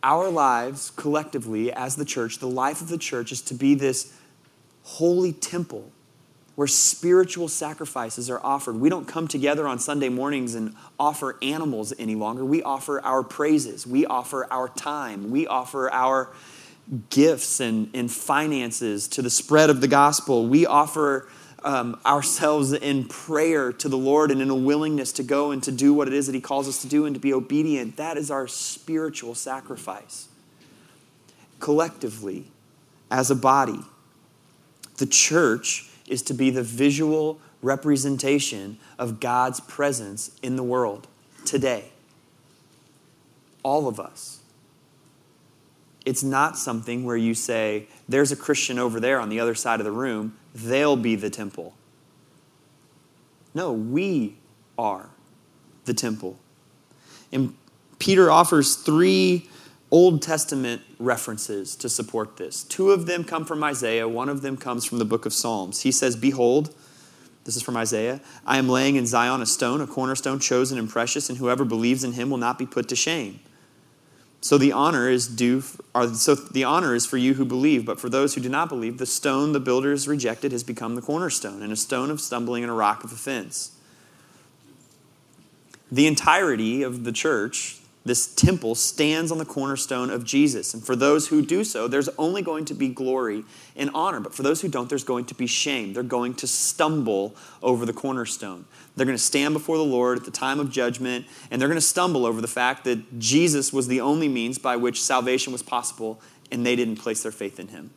Our 0.03 0.29
lives 0.29 0.91
collectively, 0.91 1.71
as 1.71 1.95
the 1.95 2.05
church, 2.05 2.37
the 2.37 2.47
life 2.47 2.81
of 2.81 2.89
the 2.89 2.97
church 2.97 3.31
is 3.31 3.41
to 3.43 3.55
be 3.55 3.73
this 3.73 4.13
holy 4.83 5.33
temple 5.33 5.91
where 6.55 6.67
spiritual 6.67 7.47
sacrifices 7.47 8.29
are 8.29 8.39
offered. 8.43 8.75
We 8.75 8.89
don't 8.89 9.07
come 9.07 9.27
together 9.27 9.67
on 9.67 9.79
Sunday 9.79 10.09
mornings 10.09 10.53
and 10.53 10.75
offer 10.99 11.37
animals 11.41 11.93
any 11.97 12.13
longer. 12.13 12.45
We 12.45 12.61
offer 12.61 13.01
our 13.01 13.23
praises, 13.23 13.87
we 13.87 14.05
offer 14.05 14.45
our 14.51 14.69
time, 14.69 15.31
we 15.31 15.47
offer 15.47 15.91
our 15.91 16.29
gifts 17.09 17.59
and, 17.59 17.89
and 17.93 18.11
finances 18.11 19.07
to 19.09 19.21
the 19.21 19.29
spread 19.29 19.69
of 19.69 19.81
the 19.81 19.87
gospel. 19.87 20.47
We 20.47 20.65
offer 20.65 21.27
um, 21.63 21.99
ourselves 22.05 22.73
in 22.73 23.05
prayer 23.05 23.71
to 23.71 23.89
the 23.89 23.97
Lord 23.97 24.31
and 24.31 24.41
in 24.41 24.49
a 24.49 24.55
willingness 24.55 25.13
to 25.13 25.23
go 25.23 25.51
and 25.51 25.63
to 25.63 25.71
do 25.71 25.93
what 25.93 26.07
it 26.07 26.13
is 26.13 26.27
that 26.27 26.35
He 26.35 26.41
calls 26.41 26.67
us 26.67 26.81
to 26.81 26.87
do 26.87 27.05
and 27.05 27.15
to 27.15 27.19
be 27.19 27.33
obedient. 27.33 27.97
That 27.97 28.17
is 28.17 28.29
our 28.29 28.47
spiritual 28.47 29.35
sacrifice. 29.35 30.27
Collectively, 31.59 32.45
as 33.09 33.31
a 33.31 33.35
body, 33.35 33.79
the 34.97 35.05
church 35.05 35.89
is 36.07 36.21
to 36.23 36.33
be 36.33 36.49
the 36.49 36.63
visual 36.63 37.39
representation 37.61 38.77
of 38.99 39.21
God's 39.21 39.61
presence 39.61 40.37
in 40.43 40.57
the 40.57 40.63
world 40.63 41.07
today. 41.45 41.85
All 43.63 43.87
of 43.87 43.99
us. 43.99 44.42
It's 46.05 46.23
not 46.23 46.57
something 46.57 47.05
where 47.05 47.15
you 47.15 47.33
say, 47.33 47.87
there's 48.09 48.31
a 48.31 48.35
Christian 48.35 48.77
over 48.77 48.99
there 48.99 49.19
on 49.19 49.29
the 49.29 49.39
other 49.39 49.55
side 49.55 49.79
of 49.79 49.85
the 49.85 49.91
room, 49.91 50.37
they'll 50.53 50.97
be 50.97 51.15
the 51.15 51.29
temple. 51.29 51.73
No, 53.53 53.71
we 53.71 54.35
are 54.77 55.09
the 55.85 55.93
temple. 55.93 56.37
And 57.31 57.55
Peter 57.99 58.29
offers 58.29 58.75
three 58.75 59.49
Old 59.91 60.21
Testament 60.21 60.81
references 60.97 61.75
to 61.75 61.87
support 61.87 62.37
this. 62.37 62.63
Two 62.63 62.91
of 62.91 63.05
them 63.05 63.23
come 63.23 63.45
from 63.45 63.63
Isaiah, 63.63 64.09
one 64.09 64.27
of 64.27 64.41
them 64.41 64.57
comes 64.57 64.85
from 64.85 64.97
the 64.97 65.05
book 65.05 65.25
of 65.25 65.33
Psalms. 65.33 65.81
He 65.81 65.91
says, 65.91 66.15
Behold, 66.15 66.73
this 67.45 67.55
is 67.55 67.61
from 67.61 67.77
Isaiah, 67.77 68.19
I 68.45 68.57
am 68.57 68.67
laying 68.67 68.95
in 68.95 69.05
Zion 69.05 69.41
a 69.41 69.45
stone, 69.45 69.81
a 69.81 69.87
cornerstone 69.87 70.39
chosen 70.39 70.79
and 70.79 70.89
precious, 70.89 71.29
and 71.29 71.37
whoever 71.37 71.63
believes 71.63 72.03
in 72.03 72.13
him 72.13 72.29
will 72.29 72.37
not 72.37 72.57
be 72.57 72.65
put 72.65 72.89
to 72.89 72.95
shame. 72.95 73.39
So 74.43 74.57
the 74.57 74.73
honor 74.73 75.09
is 75.09 75.25
due 75.25 75.61
so 75.61 76.35
the 76.35 76.65
honor 76.65 76.93
is 76.93 77.05
for 77.05 77.15
you 77.15 77.35
who 77.35 77.45
believe, 77.45 77.85
but 77.85 77.97
for 77.97 78.09
those 78.09 78.35
who 78.35 78.41
do 78.41 78.49
not 78.49 78.67
believe, 78.67 78.97
the 78.97 79.05
stone 79.05 79.53
the 79.53 79.59
builders 79.61 80.05
rejected 80.05 80.51
has 80.51 80.65
become 80.65 80.95
the 80.95 81.01
cornerstone, 81.01 81.63
and 81.63 81.71
a 81.71 81.77
stone 81.77 82.11
of 82.11 82.19
stumbling 82.19 82.61
and 82.61 82.69
a 82.69 82.75
rock 82.75 83.05
of 83.05 83.13
offense. 83.13 83.71
The 85.89 86.07
entirety 86.07 86.83
of 86.83 87.05
the 87.05 87.13
church, 87.13 87.79
this 88.05 88.27
temple 88.27 88.75
stands 88.75 89.31
on 89.31 89.37
the 89.37 89.45
cornerstone 89.45 90.09
of 90.09 90.25
Jesus. 90.25 90.73
And 90.73 90.85
for 90.85 90.95
those 90.95 91.29
who 91.29 91.41
do 91.41 91.63
so, 91.63 91.87
there's 91.87 92.09
only 92.17 92.41
going 92.41 92.65
to 92.65 92.73
be 92.73 92.89
glory 92.89 93.45
and 93.77 93.89
honor. 93.93 94.19
But 94.19 94.35
for 94.35 94.43
those 94.43 94.59
who 94.59 94.67
don't, 94.67 94.89
there's 94.89 95.05
going 95.05 95.25
to 95.25 95.35
be 95.35 95.47
shame. 95.47 95.93
They're 95.93 96.03
going 96.03 96.33
to 96.35 96.47
stumble 96.47 97.33
over 97.61 97.85
the 97.85 97.93
cornerstone. 97.93 98.65
They're 98.95 99.05
going 99.05 99.17
to 99.17 99.23
stand 99.23 99.53
before 99.53 99.77
the 99.77 99.85
Lord 99.85 100.17
at 100.17 100.25
the 100.25 100.31
time 100.31 100.59
of 100.59 100.69
judgment, 100.69 101.25
and 101.49 101.61
they're 101.61 101.69
going 101.69 101.77
to 101.77 101.81
stumble 101.81 102.25
over 102.25 102.41
the 102.41 102.47
fact 102.47 102.83
that 102.83 103.19
Jesus 103.19 103.71
was 103.71 103.87
the 103.87 104.01
only 104.01 104.27
means 104.27 104.57
by 104.59 104.75
which 104.75 105.01
salvation 105.01 105.53
was 105.53 105.63
possible, 105.63 106.19
and 106.51 106.65
they 106.65 106.75
didn't 106.75 106.97
place 106.97 107.23
their 107.23 107.31
faith 107.31 107.57
in 107.59 107.69
him. 107.69 107.91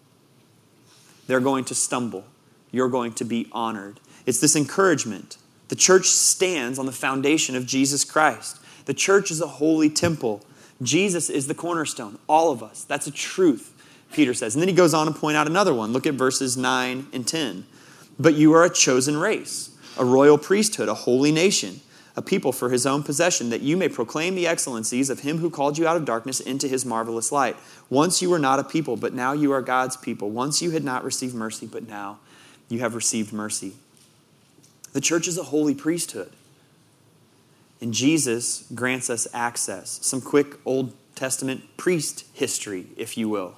They're 1.27 1.41
going 1.41 1.65
to 1.65 1.75
stumble. 1.75 2.25
You're 2.71 2.89
going 2.89 3.13
to 3.15 3.25
be 3.25 3.49
honored. 3.51 3.99
It's 4.25 4.41
this 4.41 4.55
encouragement. 4.55 5.37
The 5.69 5.77
church 5.77 6.07
stands 6.07 6.79
on 6.79 6.87
the 6.87 6.93
foundation 6.93 7.57
of 7.57 7.67
Jesus 7.67 8.05
Christ. 8.05 8.61
The 8.87 8.95
church 8.95 9.31
is 9.31 9.41
a 9.41 9.47
holy 9.47 9.91
temple. 9.91 10.43
Jesus 10.83 11.29
is 11.29 11.47
the 11.47 11.55
cornerstone, 11.55 12.19
all 12.29 12.51
of 12.51 12.63
us. 12.63 12.85
That's 12.85 13.07
a 13.07 13.11
truth, 13.11 13.73
Peter 14.13 14.35
says. 14.35 14.55
And 14.55 14.63
then 14.63 14.69
he 14.69 14.75
goes 14.75 14.95
on 14.95 15.07
to 15.07 15.13
point 15.13 15.37
out 15.37 15.47
another 15.47 15.75
one. 15.75 15.93
Look 15.93 16.07
at 16.07 16.15
verses 16.15 16.57
9 16.57 17.09
and 17.13 17.27
10. 17.27 17.67
But 18.19 18.35
you 18.35 18.53
are 18.55 18.65
a 18.65 18.71
chosen 18.71 19.17
race, 19.17 19.77
a 19.99 20.05
royal 20.05 20.39
priesthood, 20.39 20.89
a 20.89 20.95
holy 20.95 21.33
nation, 21.33 21.81
a 22.15 22.23
people 22.23 22.53
for 22.53 22.71
his 22.71 22.87
own 22.87 23.03
possession, 23.03 23.51
that 23.51 23.61
you 23.61 23.77
may 23.77 23.89
proclaim 23.89 24.35
the 24.35 24.47
excellencies 24.47 25.11
of 25.11 25.21
him 25.21 25.39
who 25.39 25.51
called 25.51 25.77
you 25.77 25.87
out 25.87 25.97
of 25.97 26.05
darkness 26.05 26.41
into 26.41 26.69
his 26.69 26.87
marvelous 26.87 27.31
light. 27.31 27.57
Once 27.91 28.23
you 28.23 28.31
were 28.31 28.39
not 28.39 28.59
a 28.59 28.65
people, 28.65 28.97
but 28.97 29.13
now 29.13 29.33
you 29.33 29.53
are 29.53 29.61
God's 29.61 29.97
people. 29.97 30.31
Once 30.31 30.63
you 30.63 30.71
had 30.71 30.85
not 30.85 31.05
received 31.05 31.35
mercy, 31.35 31.67
but 31.67 31.87
now 31.87 32.19
you 32.69 32.79
have 32.81 32.95
received 32.95 33.33
mercy. 33.33 33.75
The 34.93 35.01
church 35.01 35.29
is 35.29 35.37
a 35.37 35.45
holy 35.45 35.75
priesthood. 35.75 36.33
And 37.81 37.93
Jesus 37.93 38.67
grants 38.75 39.11
us 39.11 39.27
access. 39.35 39.99
Some 40.03 40.21
quick 40.21 40.57
Old 40.65 40.95
Testament 41.15 41.77
priest 41.77 42.25
history, 42.33 42.87
if 42.97 43.17
you 43.17 43.29
will. 43.29 43.57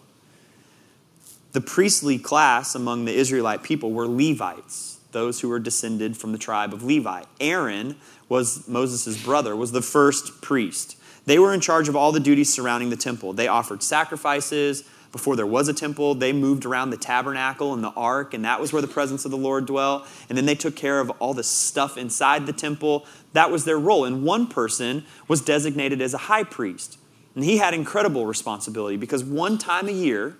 The 1.52 1.60
priestly 1.60 2.18
class 2.18 2.75
among 2.75 3.04
the 3.04 3.14
Israelite 3.14 3.62
people 3.62 3.92
were 3.92 4.06
Levites, 4.06 5.00
those 5.12 5.40
who 5.40 5.48
were 5.48 5.58
descended 5.58 6.16
from 6.16 6.32
the 6.32 6.38
tribe 6.38 6.75
of 6.75 6.82
Levi. 6.82 7.22
Aaron 7.40 7.96
was 8.28 8.68
Moses' 8.68 9.22
brother, 9.22 9.56
was 9.56 9.72
the 9.72 9.82
first 9.82 10.42
priest. 10.42 10.96
They 11.25 11.38
were 11.38 11.52
in 11.52 11.60
charge 11.60 11.88
of 11.88 11.96
all 11.96 12.12
the 12.12 12.20
duties 12.20 12.52
surrounding 12.52 12.90
the 12.90 12.96
temple. 12.96 13.32
They 13.32 13.48
offered 13.48 13.82
sacrifices, 13.82 14.84
Before 15.10 15.37
there 15.37 15.46
was 15.46 15.68
a 15.68 15.75
temple, 15.75 16.14
they 16.14 16.32
moved 16.32 16.66
around 16.66 16.90
the 16.90 16.96
tabernacle 16.96 17.72
and 17.72 17.82
the 17.82 17.92
ark, 17.96 18.34
and 18.34 18.44
that 18.44 18.60
was 18.60 18.72
where 18.72 18.82
the 18.82 18.88
presence 18.88 19.25
of 19.25 19.30
the 19.30 19.37
Lord 19.38 19.66
dwelt. 19.66 20.06
And 20.28 20.37
then 20.37 20.46
they 20.46 20.54
took 20.54 20.76
care 20.76 21.00
of 21.00 21.10
all 21.18 21.34
the 21.34 21.42
stuff 21.42 21.96
inside 21.96 22.46
the 22.46 22.52
temple. 22.52 23.06
That 23.32 23.50
was 23.50 23.64
their 23.64 23.78
role. 23.78 24.04
And 24.04 24.25
one 24.25 24.47
person 24.47 25.04
was 25.26 25.40
designated 25.40 26.00
as 26.00 26.14
a 26.14 26.18
high 26.18 26.44
priest. 26.44 26.99
And 27.35 27.44
he 27.44 27.58
had 27.58 27.75
incredible 27.75 28.26
responsibility 28.26 28.97
because 28.97 29.23
one 29.23 29.58
time 29.58 29.88
a 29.88 29.92
year, 29.92 30.37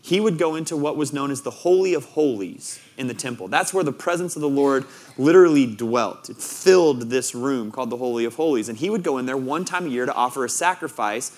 he 0.00 0.20
would 0.20 0.38
go 0.38 0.54
into 0.54 0.76
what 0.76 0.96
was 0.96 1.12
known 1.12 1.30
as 1.30 1.42
the 1.42 1.50
Holy 1.50 1.92
of 1.92 2.04
Holies 2.06 2.80
in 2.96 3.08
the 3.08 3.14
temple. 3.14 3.48
That's 3.48 3.74
where 3.74 3.84
the 3.84 3.92
presence 3.92 4.36
of 4.36 4.42
the 4.42 4.48
Lord 4.48 4.86
literally 5.18 5.66
dwelt. 5.66 6.30
It 6.30 6.38
filled 6.38 7.10
this 7.10 7.34
room 7.34 7.70
called 7.70 7.90
the 7.90 7.96
Holy 7.96 8.24
of 8.24 8.36
Holies. 8.36 8.68
And 8.68 8.78
he 8.78 8.88
would 8.88 9.02
go 9.02 9.18
in 9.18 9.26
there 9.26 9.36
one 9.36 9.64
time 9.64 9.86
a 9.86 9.88
year 9.88 10.06
to 10.06 10.14
offer 10.14 10.44
a 10.44 10.48
sacrifice 10.48 11.30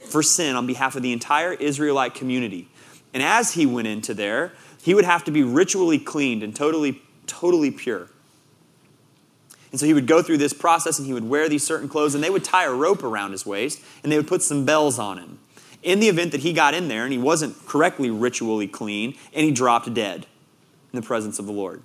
for 0.00 0.22
sin 0.22 0.56
on 0.56 0.66
behalf 0.66 0.96
of 0.96 1.02
the 1.02 1.12
entire 1.12 1.52
Israelite 1.52 2.14
community. 2.14 2.68
And 3.12 3.22
as 3.22 3.52
he 3.54 3.66
went 3.66 3.88
into 3.88 4.14
there, 4.14 4.52
he 4.82 4.94
would 4.94 5.04
have 5.04 5.24
to 5.24 5.30
be 5.30 5.42
ritually 5.42 5.98
cleaned 5.98 6.42
and 6.42 6.54
totally, 6.54 7.02
totally 7.26 7.70
pure. 7.70 8.08
And 9.74 9.80
so 9.80 9.86
he 9.86 9.92
would 9.92 10.06
go 10.06 10.22
through 10.22 10.38
this 10.38 10.52
process 10.52 11.00
and 11.00 11.06
he 11.08 11.12
would 11.12 11.28
wear 11.28 11.48
these 11.48 11.66
certain 11.66 11.88
clothes, 11.88 12.14
and 12.14 12.22
they 12.22 12.30
would 12.30 12.44
tie 12.44 12.64
a 12.64 12.70
rope 12.70 13.02
around 13.02 13.32
his 13.32 13.44
waist 13.44 13.82
and 14.04 14.12
they 14.12 14.16
would 14.16 14.28
put 14.28 14.40
some 14.40 14.64
bells 14.64 15.00
on 15.00 15.18
him. 15.18 15.40
In 15.82 15.98
the 15.98 16.08
event 16.08 16.30
that 16.30 16.42
he 16.42 16.52
got 16.52 16.74
in 16.74 16.86
there 16.86 17.02
and 17.02 17.12
he 17.12 17.18
wasn't 17.18 17.56
correctly 17.66 18.08
ritually 18.08 18.68
clean 18.68 19.16
and 19.32 19.44
he 19.44 19.50
dropped 19.50 19.92
dead 19.92 20.26
in 20.92 21.00
the 21.00 21.04
presence 21.04 21.40
of 21.40 21.46
the 21.46 21.52
Lord, 21.52 21.82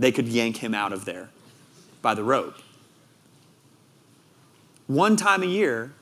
they 0.00 0.10
could 0.10 0.26
yank 0.26 0.56
him 0.56 0.74
out 0.74 0.92
of 0.92 1.04
there 1.04 1.28
by 2.02 2.12
the 2.12 2.24
rope. 2.24 2.56
One 4.88 5.14
time 5.14 5.44
a 5.44 5.46
year, 5.46 5.92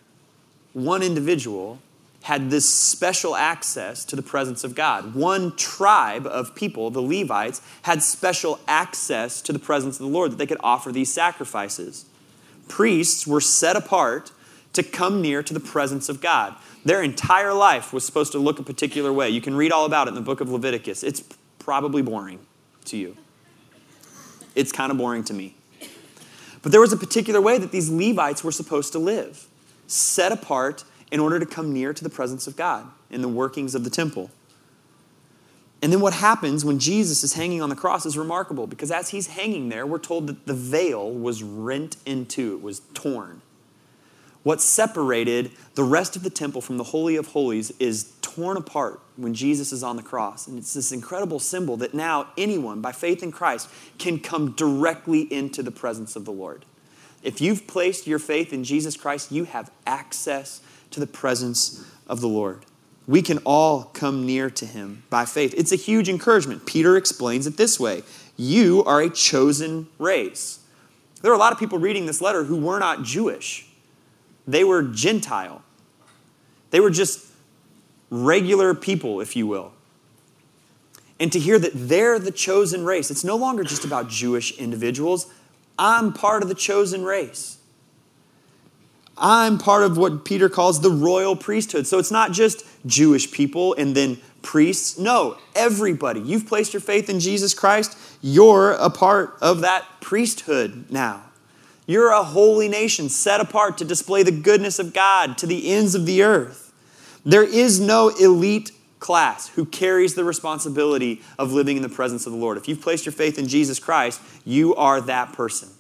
one 0.73 1.03
individual 1.03 1.81
had 2.23 2.51
this 2.51 2.69
special 2.69 3.35
access 3.35 4.05
to 4.05 4.15
the 4.15 4.23
presence 4.23 4.63
of 4.63 4.75
God. 4.75 5.15
One 5.15 5.57
tribe 5.57 6.27
of 6.27 6.55
people, 6.55 6.91
the 6.91 7.01
Levites, 7.01 7.63
had 7.83 8.03
special 8.03 8.61
access 8.69 9.41
to 9.43 9.53
the 9.53 9.59
presence 9.59 9.97
of 9.97 10.07
the 10.07 10.13
Lord 10.13 10.33
that 10.33 10.37
they 10.37 10.47
could 10.47 10.61
offer 10.61 10.93
these 10.93 11.13
sacrifices. 11.13 12.05
Priests 12.69 13.27
were 13.27 13.41
set 13.41 13.75
apart 13.75 14.33
to 14.75 14.83
come 14.83 15.21
near 15.21 15.43
to 15.43 15.55
the 15.55 15.61
presence 15.61 16.09
of 16.09 16.21
God. 16.21 16.55
Their 16.85 17.03
entire 17.03 17.53
life 17.53 17.93
was 17.93 18.05
supposed 18.05 18.33
to 18.33 18.39
look 18.39 18.59
a 18.59 18.63
particular 18.63 19.13
way. 19.13 19.31
You 19.31 19.41
can 19.41 19.55
read 19.55 19.73
all 19.73 19.85
about 19.85 20.07
it 20.07 20.11
in 20.11 20.15
the 20.15 20.21
book 20.21 20.41
of 20.41 20.51
Leviticus. 20.51 21.03
It's 21.03 21.23
probably 21.59 22.03
boring 22.03 22.39
to 22.87 22.97
you. 22.97 23.17
It's 24.55 24.73
kind 24.73 24.93
of 24.93 24.99
boring 24.99 25.25
to 25.25 25.35
me. 25.35 25.57
But 26.63 26.73
there 26.73 26.81
was 26.81 26.93
a 26.93 26.97
particular 26.97 27.41
way 27.41 27.59
that 27.59 27.73
these 27.73 27.91
Levites 27.91 28.45
were 28.45 28.53
supposed 28.53 28.93
to 28.93 28.99
live 28.99 29.47
set 29.87 30.31
apart 30.31 30.85
in 31.11 31.21
order 31.21 31.39
to 31.39 31.47
come 31.47 31.73
near 31.73 31.93
to 31.93 32.05
the 32.05 32.11
presence 32.11 32.47
of 32.47 32.57
God 32.57 32.87
in 33.11 33.23
the 33.23 33.29
workings 33.29 33.75
of 33.75 33.85
the 33.85 33.91
temple. 33.91 34.31
And 35.83 35.93
then 35.93 36.01
what 36.01 36.13
happens 36.13 36.65
when 36.65 36.79
Jesus 36.79 37.25
is 37.25 37.33
hanging 37.33 37.63
on 37.63 37.71
the 37.71 37.77
cross 37.77 38.05
is 38.05 38.17
remarkable 38.17 38.67
because 38.67 38.91
as 38.91 39.11
he's 39.11 39.29
hanging 39.29 39.71
there, 39.71 39.87
we're 39.87 39.99
told 39.99 40.27
that 40.27 40.47
the 40.47 40.55
veil 40.55 41.11
was 41.11 41.43
rent 41.43 41.97
in 42.05 42.27
two, 42.27 42.55
it 42.55 42.63
was 42.63 42.83
torn. 42.93 43.41
What 44.43 44.63
separated 44.63 45.51
the 45.75 45.85
rest 45.85 46.17
of 46.17 46.23
the 46.23 46.31
temple 46.31 46.63
from 46.63 46.79
the 46.79 46.85
Holy 46.85 47.17
of 47.17 47.29
Holies 47.29 47.73
is 47.79 48.13
torn 48.23 48.57
apart 48.57 49.01
when 49.17 49.35
Jesus 49.35 49.71
is 49.71 49.83
on 49.83 49.97
the 49.97 50.03
cross. 50.03 50.47
And 50.47 50.59
it's 50.59 50.73
this 50.73 50.93
incredible 50.93 51.39
symbol 51.39 51.77
that 51.79 51.93
now 51.93 52.29
anyone, 52.39 52.81
by 52.81 52.93
faith 52.93 53.23
in 53.23 53.33
Christ, 53.33 53.69
can 53.99 54.19
come 54.19 54.53
directly 54.53 55.31
into 55.33 55.63
the 55.63 55.71
presence 55.71 56.17
of 56.17 56.25
the 56.25 56.33
Lord. 56.33 56.65
If 57.23 57.43
you've 57.43 57.67
placed 57.67 58.07
your 58.07 58.19
faith 58.19 58.53
in 58.53 58.65
Jesus 58.65 58.97
Christ, 58.97 59.31
you 59.31 59.45
have 59.45 59.71
access 59.87 60.63
to 60.91 61.01
the 61.01 61.07
presence 61.07 61.85
of 62.07 62.21
the 62.21 62.29
Lord. 62.29 62.65
We 63.07 63.23
can 63.23 63.39
all 63.39 63.85
come 63.85 64.27
near 64.27 64.51
to 64.51 64.67
him 64.67 65.03
by 65.11 65.25
faith. 65.25 65.55
It's 65.57 65.73
a 65.73 65.77
huge 65.77 66.09
encouragement. 66.09 66.67
Peter 66.67 66.97
explains 66.97 67.47
it 67.47 67.57
this 67.57 67.81
way 67.81 68.03
You 68.37 68.85
are 68.85 69.01
a 69.01 69.11
chosen 69.11 69.89
race. 69.99 70.61
There 71.23 71.31
are 71.31 71.35
a 71.35 71.39
lot 71.39 71.53
of 71.53 71.59
people 71.59 71.79
reading 71.79 72.07
this 72.07 72.21
letter 72.21 72.45
who 72.45 72.57
were 72.57 72.79
not 72.79 73.03
Jewish, 73.03 73.67
they 74.47 74.65
were 74.65 74.83
Gentile. 74.83 75.63
They 76.71 76.79
were 76.79 76.91
just 76.91 77.27
regular 78.11 78.75
people, 78.75 79.21
if 79.21 79.35
you 79.35 79.47
will. 79.47 79.73
And 81.19 81.33
to 81.33 81.39
hear 81.39 81.59
that 81.59 81.73
they're 81.75 82.19
the 82.19 82.31
chosen 82.31 82.85
race, 82.85 83.11
it's 83.11 83.25
no 83.25 83.37
longer 83.37 83.65
just 83.65 83.85
about 83.85 84.09
Jewish 84.09 84.57
individuals. 84.57 85.27
I'm 85.79 86.13
part 86.13 86.43
of 86.43 86.49
the 86.49 86.55
chosen 86.55 87.05
race. 87.05 87.59
I'm 89.21 89.59
part 89.59 89.83
of 89.83 89.99
what 89.99 90.25
Peter 90.25 90.49
calls 90.49 90.81
the 90.81 90.91
royal 90.91 91.37
priesthood. 91.37 91.87
So 91.87 91.99
it's 91.99 92.11
not 92.11 92.33
just 92.33 92.65
Jewish 92.87 93.31
people 93.31 93.75
and 93.75 93.95
then 93.95 94.19
priests. 94.43 94.99
No, 94.99 95.37
everybody. 95.55 96.21
You've 96.21 96.47
placed 96.47 96.73
your 96.73 96.81
faith 96.81 97.11
in 97.11 97.21
Jesus 97.21 97.53
Christ, 97.55 97.97
you're 98.23 98.73
a 98.73 98.91
part 98.91 99.37
of 99.41 99.61
that 99.61 99.87
priesthood 100.01 100.87
now. 100.91 101.23
You're 101.87 102.13
a 102.13 102.23
holy 102.23 102.69
nation 102.69 103.09
set 103.09 103.41
apart 103.41 103.79
to 103.79 103.85
display 103.85 104.23
the 104.23 104.31
goodness 104.31 104.79
of 104.79 104.95
God 104.95 105.37
to 105.39 105.47
the 105.47 105.73
ends 105.73 105.95
of 105.95 106.07
the 106.07 106.23
earth. 106.23 106.73
There 107.25 107.43
is 107.43 107.81
no 107.81 108.09
elite 108.09 108.71
class 109.01 109.49
who 109.49 109.65
carries 109.65 110.15
the 110.15 110.25
responsibility 110.25 111.21
of 111.39 111.53
living 111.53 111.77
in 111.77 111.83
the 111.83 111.89
presence 111.89 112.27
of 112.27 112.33
the 112.33 112.39
Lord. 112.39 112.59
If 112.59 112.69
you've 112.69 112.81
placed 112.81 113.07
your 113.07 113.13
faith 113.13 113.39
in 113.39 113.49
Jesus 113.49 113.79
Christ, 113.79 114.21
you 114.45 114.75
are 114.77 115.01
that 115.01 115.33
person. 115.33 115.71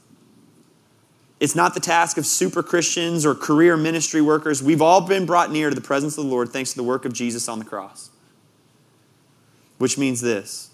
It's 1.40 1.56
not 1.56 1.72
the 1.72 1.80
task 1.80 2.18
of 2.18 2.26
super 2.26 2.62
Christians 2.62 3.24
or 3.24 3.34
career 3.34 3.76
ministry 3.76 4.20
workers. 4.20 4.62
We've 4.62 4.82
all 4.82 5.00
been 5.00 5.24
brought 5.24 5.50
near 5.50 5.70
to 5.70 5.74
the 5.74 5.80
presence 5.80 6.18
of 6.18 6.24
the 6.24 6.30
Lord 6.30 6.50
thanks 6.50 6.70
to 6.72 6.76
the 6.76 6.82
work 6.82 7.06
of 7.06 7.14
Jesus 7.14 7.48
on 7.48 7.58
the 7.58 7.64
cross. 7.64 8.10
Which 9.78 9.96
means 9.96 10.20
this 10.20 10.70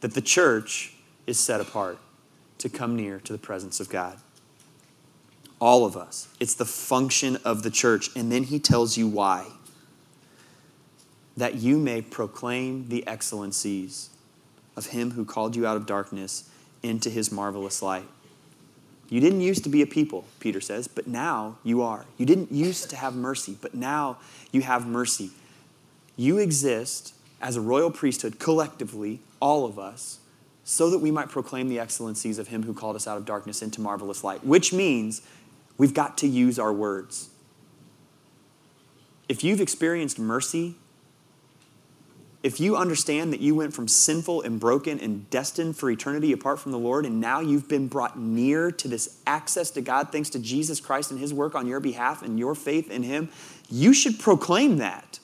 that 0.00 0.12
the 0.12 0.20
church 0.20 0.94
is 1.26 1.40
set 1.40 1.62
apart 1.62 1.98
to 2.58 2.68
come 2.68 2.94
near 2.94 3.18
to 3.20 3.32
the 3.32 3.38
presence 3.38 3.80
of 3.80 3.88
God. 3.88 4.18
All 5.58 5.86
of 5.86 5.96
us. 5.96 6.28
It's 6.38 6.54
the 6.54 6.66
function 6.66 7.38
of 7.42 7.62
the 7.62 7.70
church. 7.70 8.10
And 8.14 8.30
then 8.30 8.42
he 8.42 8.58
tells 8.58 8.98
you 8.98 9.08
why. 9.08 9.46
That 11.38 11.54
you 11.54 11.78
may 11.78 12.02
proclaim 12.02 12.88
the 12.88 13.06
excellencies 13.06 14.10
of 14.76 14.88
him 14.88 15.12
who 15.12 15.24
called 15.24 15.56
you 15.56 15.66
out 15.66 15.78
of 15.78 15.86
darkness 15.86 16.50
into 16.82 17.08
his 17.08 17.32
marvelous 17.32 17.80
light. 17.80 18.06
You 19.14 19.20
didn't 19.20 19.42
used 19.42 19.62
to 19.62 19.70
be 19.70 19.80
a 19.80 19.86
people, 19.86 20.24
Peter 20.40 20.60
says, 20.60 20.88
but 20.88 21.06
now 21.06 21.58
you 21.62 21.82
are. 21.82 22.04
You 22.18 22.26
didn't 22.26 22.50
used 22.50 22.90
to 22.90 22.96
have 22.96 23.14
mercy, 23.14 23.56
but 23.62 23.72
now 23.72 24.18
you 24.50 24.62
have 24.62 24.88
mercy. 24.88 25.30
You 26.16 26.38
exist 26.38 27.14
as 27.40 27.54
a 27.54 27.60
royal 27.60 27.92
priesthood, 27.92 28.40
collectively, 28.40 29.20
all 29.38 29.66
of 29.66 29.78
us, 29.78 30.18
so 30.64 30.90
that 30.90 30.98
we 30.98 31.12
might 31.12 31.28
proclaim 31.28 31.68
the 31.68 31.78
excellencies 31.78 32.40
of 32.40 32.48
him 32.48 32.64
who 32.64 32.74
called 32.74 32.96
us 32.96 33.06
out 33.06 33.16
of 33.16 33.24
darkness 33.24 33.62
into 33.62 33.80
marvelous 33.80 34.24
light, 34.24 34.44
which 34.44 34.72
means 34.72 35.22
we've 35.78 35.94
got 35.94 36.18
to 36.18 36.26
use 36.26 36.58
our 36.58 36.72
words. 36.72 37.28
If 39.28 39.44
you've 39.44 39.60
experienced 39.60 40.18
mercy 40.18 40.74
if 42.44 42.60
you 42.60 42.76
understand 42.76 43.32
that 43.32 43.40
you 43.40 43.54
went 43.54 43.72
from 43.72 43.88
sinful 43.88 44.42
and 44.42 44.60
broken 44.60 45.00
and 45.00 45.28
destined 45.30 45.78
for 45.78 45.90
eternity 45.90 46.30
apart 46.30 46.60
from 46.60 46.72
the 46.72 46.78
Lord, 46.78 47.06
and 47.06 47.18
now 47.18 47.40
you've 47.40 47.70
been 47.70 47.88
brought 47.88 48.18
near 48.18 48.70
to 48.70 48.86
this 48.86 49.18
access 49.26 49.70
to 49.70 49.80
God 49.80 50.12
thanks 50.12 50.28
to 50.28 50.38
Jesus 50.38 50.78
Christ 50.78 51.10
and 51.10 51.18
His 51.18 51.32
work 51.32 51.54
on 51.54 51.66
your 51.66 51.80
behalf 51.80 52.22
and 52.22 52.38
your 52.38 52.54
faith 52.54 52.90
in 52.90 53.02
Him, 53.02 53.30
you 53.70 53.94
should 53.94 54.18
proclaim 54.18 54.76
that. 54.76 55.18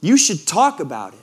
You 0.00 0.16
should 0.16 0.46
talk 0.46 0.78
about 0.78 1.14
it. 1.14 1.20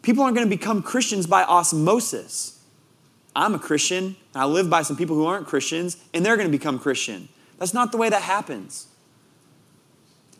People 0.00 0.24
aren't 0.24 0.34
going 0.34 0.48
to 0.48 0.56
become 0.56 0.82
Christians 0.82 1.26
by 1.26 1.44
osmosis. 1.44 2.64
I'm 3.36 3.54
a 3.54 3.58
Christian, 3.58 4.16
and 4.32 4.42
I 4.42 4.46
live 4.46 4.70
by 4.70 4.80
some 4.80 4.96
people 4.96 5.16
who 5.16 5.26
aren't 5.26 5.46
Christians, 5.46 5.98
and 6.14 6.24
they're 6.24 6.36
going 6.36 6.48
to 6.50 6.58
become 6.58 6.78
Christian. 6.78 7.28
That's 7.58 7.74
not 7.74 7.92
the 7.92 7.98
way 7.98 8.08
that 8.08 8.22
happens. 8.22 8.86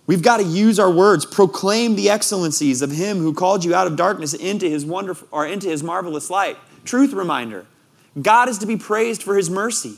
We've 0.06 0.22
got 0.22 0.36
to 0.36 0.44
use 0.44 0.78
our 0.78 0.90
words, 0.90 1.24
proclaim 1.24 1.96
the 1.96 2.10
excellencies 2.10 2.82
of 2.82 2.90
him 2.90 3.18
who 3.18 3.32
called 3.32 3.64
you 3.64 3.74
out 3.74 3.86
of 3.86 3.96
darkness 3.96 4.34
into 4.34 4.68
his 4.68 4.84
wonderful 4.84 5.28
or 5.30 5.46
into 5.46 5.68
his 5.68 5.82
marvelous 5.82 6.28
light. 6.28 6.58
Truth 6.84 7.14
reminder. 7.14 7.66
God 8.20 8.48
is 8.48 8.58
to 8.58 8.66
be 8.66 8.76
praised 8.76 9.22
for 9.22 9.36
his 9.36 9.48
mercy. 9.48 9.96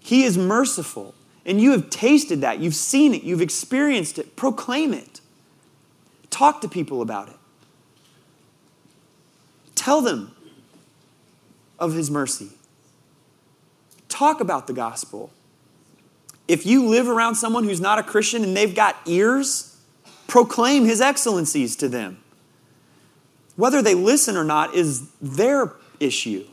He 0.00 0.22
is 0.22 0.38
merciful. 0.38 1.14
And 1.44 1.60
you 1.60 1.72
have 1.72 1.90
tasted 1.90 2.42
that. 2.42 2.60
You've 2.60 2.74
seen 2.74 3.14
it. 3.14 3.22
You've 3.22 3.40
experienced 3.40 4.18
it. 4.18 4.36
Proclaim 4.36 4.94
it. 4.94 5.20
Talk 6.30 6.60
to 6.60 6.68
people 6.68 7.02
about 7.02 7.28
it. 7.28 7.36
Tell 9.74 10.00
them 10.00 10.34
of 11.78 11.94
his 11.94 12.10
mercy. 12.10 12.50
Talk 14.08 14.40
about 14.40 14.66
the 14.66 14.72
gospel. 14.72 15.30
If 16.48 16.64
you 16.64 16.86
live 16.86 17.06
around 17.08 17.34
someone 17.34 17.64
who's 17.64 17.80
not 17.80 17.98
a 17.98 18.02
Christian 18.02 18.42
and 18.42 18.56
they've 18.56 18.74
got 18.74 18.96
ears, 19.04 19.76
proclaim 20.26 20.86
his 20.86 21.00
excellencies 21.00 21.76
to 21.76 21.88
them. 21.88 22.18
Whether 23.56 23.82
they 23.82 23.94
listen 23.94 24.36
or 24.36 24.44
not 24.44 24.74
is 24.74 25.10
their 25.20 25.72
issue. 26.00 26.46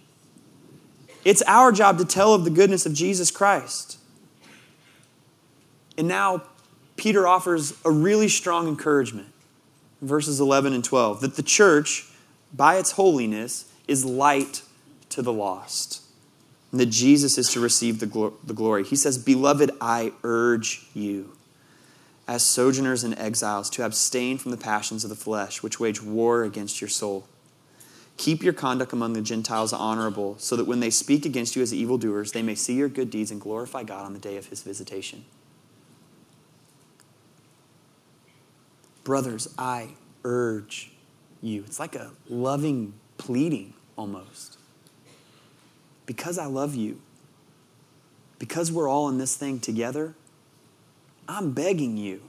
It's 1.24 1.42
our 1.44 1.72
job 1.72 1.98
to 2.00 2.06
tell 2.06 2.34
of 2.34 2.44
the 2.44 2.50
goodness 2.50 2.86
of 2.86 2.94
Jesus 2.94 3.32
Christ. 3.32 3.98
And 5.98 6.08
now, 6.08 6.44
Peter 6.98 7.28
offers 7.28 7.74
a 7.86 7.92
really 7.92 8.28
strong 8.28 8.68
encouragement. 8.68 9.28
Verses 10.02 10.40
11 10.40 10.74
and 10.74 10.84
12 10.84 11.22
that 11.22 11.36
the 11.36 11.44
church, 11.44 12.08
by 12.54 12.78
its 12.78 12.92
holiness, 12.92 13.72
is 13.88 14.04
light 14.04 14.62
to 15.10 15.22
the 15.22 15.34
lost. 15.34 16.05
And 16.76 16.82
that 16.82 16.88
Jesus 16.88 17.38
is 17.38 17.48
to 17.52 17.62
receive 17.62 18.02
the, 18.02 18.34
the 18.44 18.54
glory. 18.54 18.84
He 18.84 18.98
says, 18.98 19.18
Beloved, 19.18 19.72
I 19.80 20.12
urge 20.24 20.86
you, 20.94 21.32
as 22.28 22.44
sojourners 22.44 23.06
and 23.06 23.18
exiles, 23.18 23.70
to 23.70 23.86
abstain 23.86 24.38
from 24.38 24.52
the 24.52 24.58
passions 24.58 25.06
of 25.06 25.10
the 25.10 25.16
flesh, 25.16 25.64
which 25.64 25.80
wage 25.80 26.04
war 26.04 26.44
against 26.44 26.82
your 26.82 26.90
soul. 26.90 27.28
Keep 28.18 28.44
your 28.44 28.52
conduct 28.52 28.92
among 28.92 29.14
the 29.14 29.22
Gentiles 29.22 29.72
honorable, 29.72 30.36
so 30.38 30.58
that 30.58 30.66
when 30.66 30.82
they 30.82 30.90
speak 30.90 31.26
against 31.26 31.56
you 31.56 31.62
as 31.62 31.74
evildoers, 31.74 32.34
they 32.34 32.42
may 32.42 32.56
see 32.56 32.74
your 32.74 32.90
good 32.90 33.10
deeds 33.10 33.32
and 33.32 33.40
glorify 33.40 33.84
God 33.84 34.06
on 34.06 34.12
the 34.12 34.20
day 34.20 34.36
of 34.36 34.48
his 34.48 34.62
visitation. 34.62 35.24
Brothers, 39.06 39.48
I 39.58 39.92
urge 40.26 40.92
you. 41.42 41.64
It's 41.66 41.80
like 41.80 41.96
a 41.96 42.12
loving 42.28 42.96
pleading 43.18 43.76
almost. 43.98 44.58
Because 46.06 46.38
I 46.38 46.46
love 46.46 46.76
you, 46.76 47.02
because 48.38 48.72
we're 48.72 48.90
all 48.90 49.10
in 49.10 49.18
this 49.18 49.36
thing 49.36 49.60
together, 49.60 50.14
I'm 51.28 51.52
begging 51.52 51.98
you. 51.98 52.22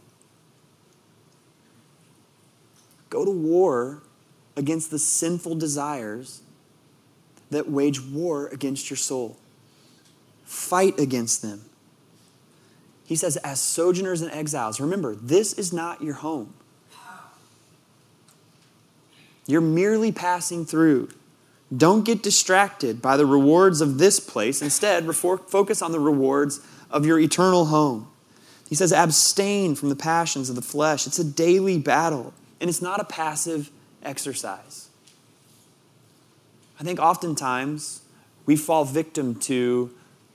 Go 3.10 3.24
to 3.24 3.30
war 3.30 4.02
against 4.56 4.90
the 4.90 4.98
sinful 4.98 5.56
desires 5.56 6.42
that 7.50 7.70
wage 7.70 8.00
war 8.00 8.48
against 8.48 8.90
your 8.90 8.96
soul. 8.96 9.36
Fight 10.44 10.98
against 10.98 11.42
them. 11.42 11.62
He 13.04 13.14
says, 13.14 13.36
as 13.38 13.60
sojourners 13.60 14.22
and 14.22 14.32
exiles, 14.32 14.80
remember, 14.80 15.14
this 15.14 15.52
is 15.52 15.72
not 15.72 16.02
your 16.02 16.14
home. 16.14 16.54
You're 19.46 19.60
merely 19.60 20.10
passing 20.10 20.66
through. 20.66 21.10
Don't 21.74 22.04
get 22.04 22.22
distracted 22.22 23.00
by 23.00 23.16
the 23.16 23.26
rewards 23.26 23.80
of 23.80 23.98
this 23.98 24.20
place. 24.20 24.62
Instead, 24.62 25.04
focus 25.14 25.82
on 25.82 25.92
the 25.92 26.00
rewards 26.00 26.60
of 26.90 27.06
your 27.06 27.18
eternal 27.18 27.66
home. 27.66 28.08
He 28.68 28.74
says, 28.74 28.92
abstain 28.92 29.74
from 29.74 29.88
the 29.88 29.96
passions 29.96 30.48
of 30.48 30.56
the 30.56 30.62
flesh. 30.62 31.06
It's 31.06 31.18
a 31.18 31.24
daily 31.24 31.78
battle, 31.78 32.34
and 32.60 32.68
it's 32.68 32.82
not 32.82 33.00
a 33.00 33.04
passive 33.04 33.70
exercise. 34.02 34.88
I 36.78 36.84
think 36.84 37.00
oftentimes 37.00 38.02
we 38.44 38.56
fall 38.56 38.84
victim 38.84 39.34
to 39.40 39.90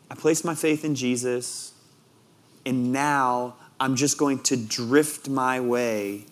I 0.10 0.16
place 0.16 0.44
my 0.44 0.56
faith 0.56 0.84
in 0.84 0.96
Jesus, 0.96 1.72
and 2.66 2.92
now 2.92 3.56
I'm 3.80 3.96
just 3.96 4.18
going 4.18 4.40
to 4.40 4.58
drift 4.58 5.30
my 5.30 5.62
way 5.62 6.26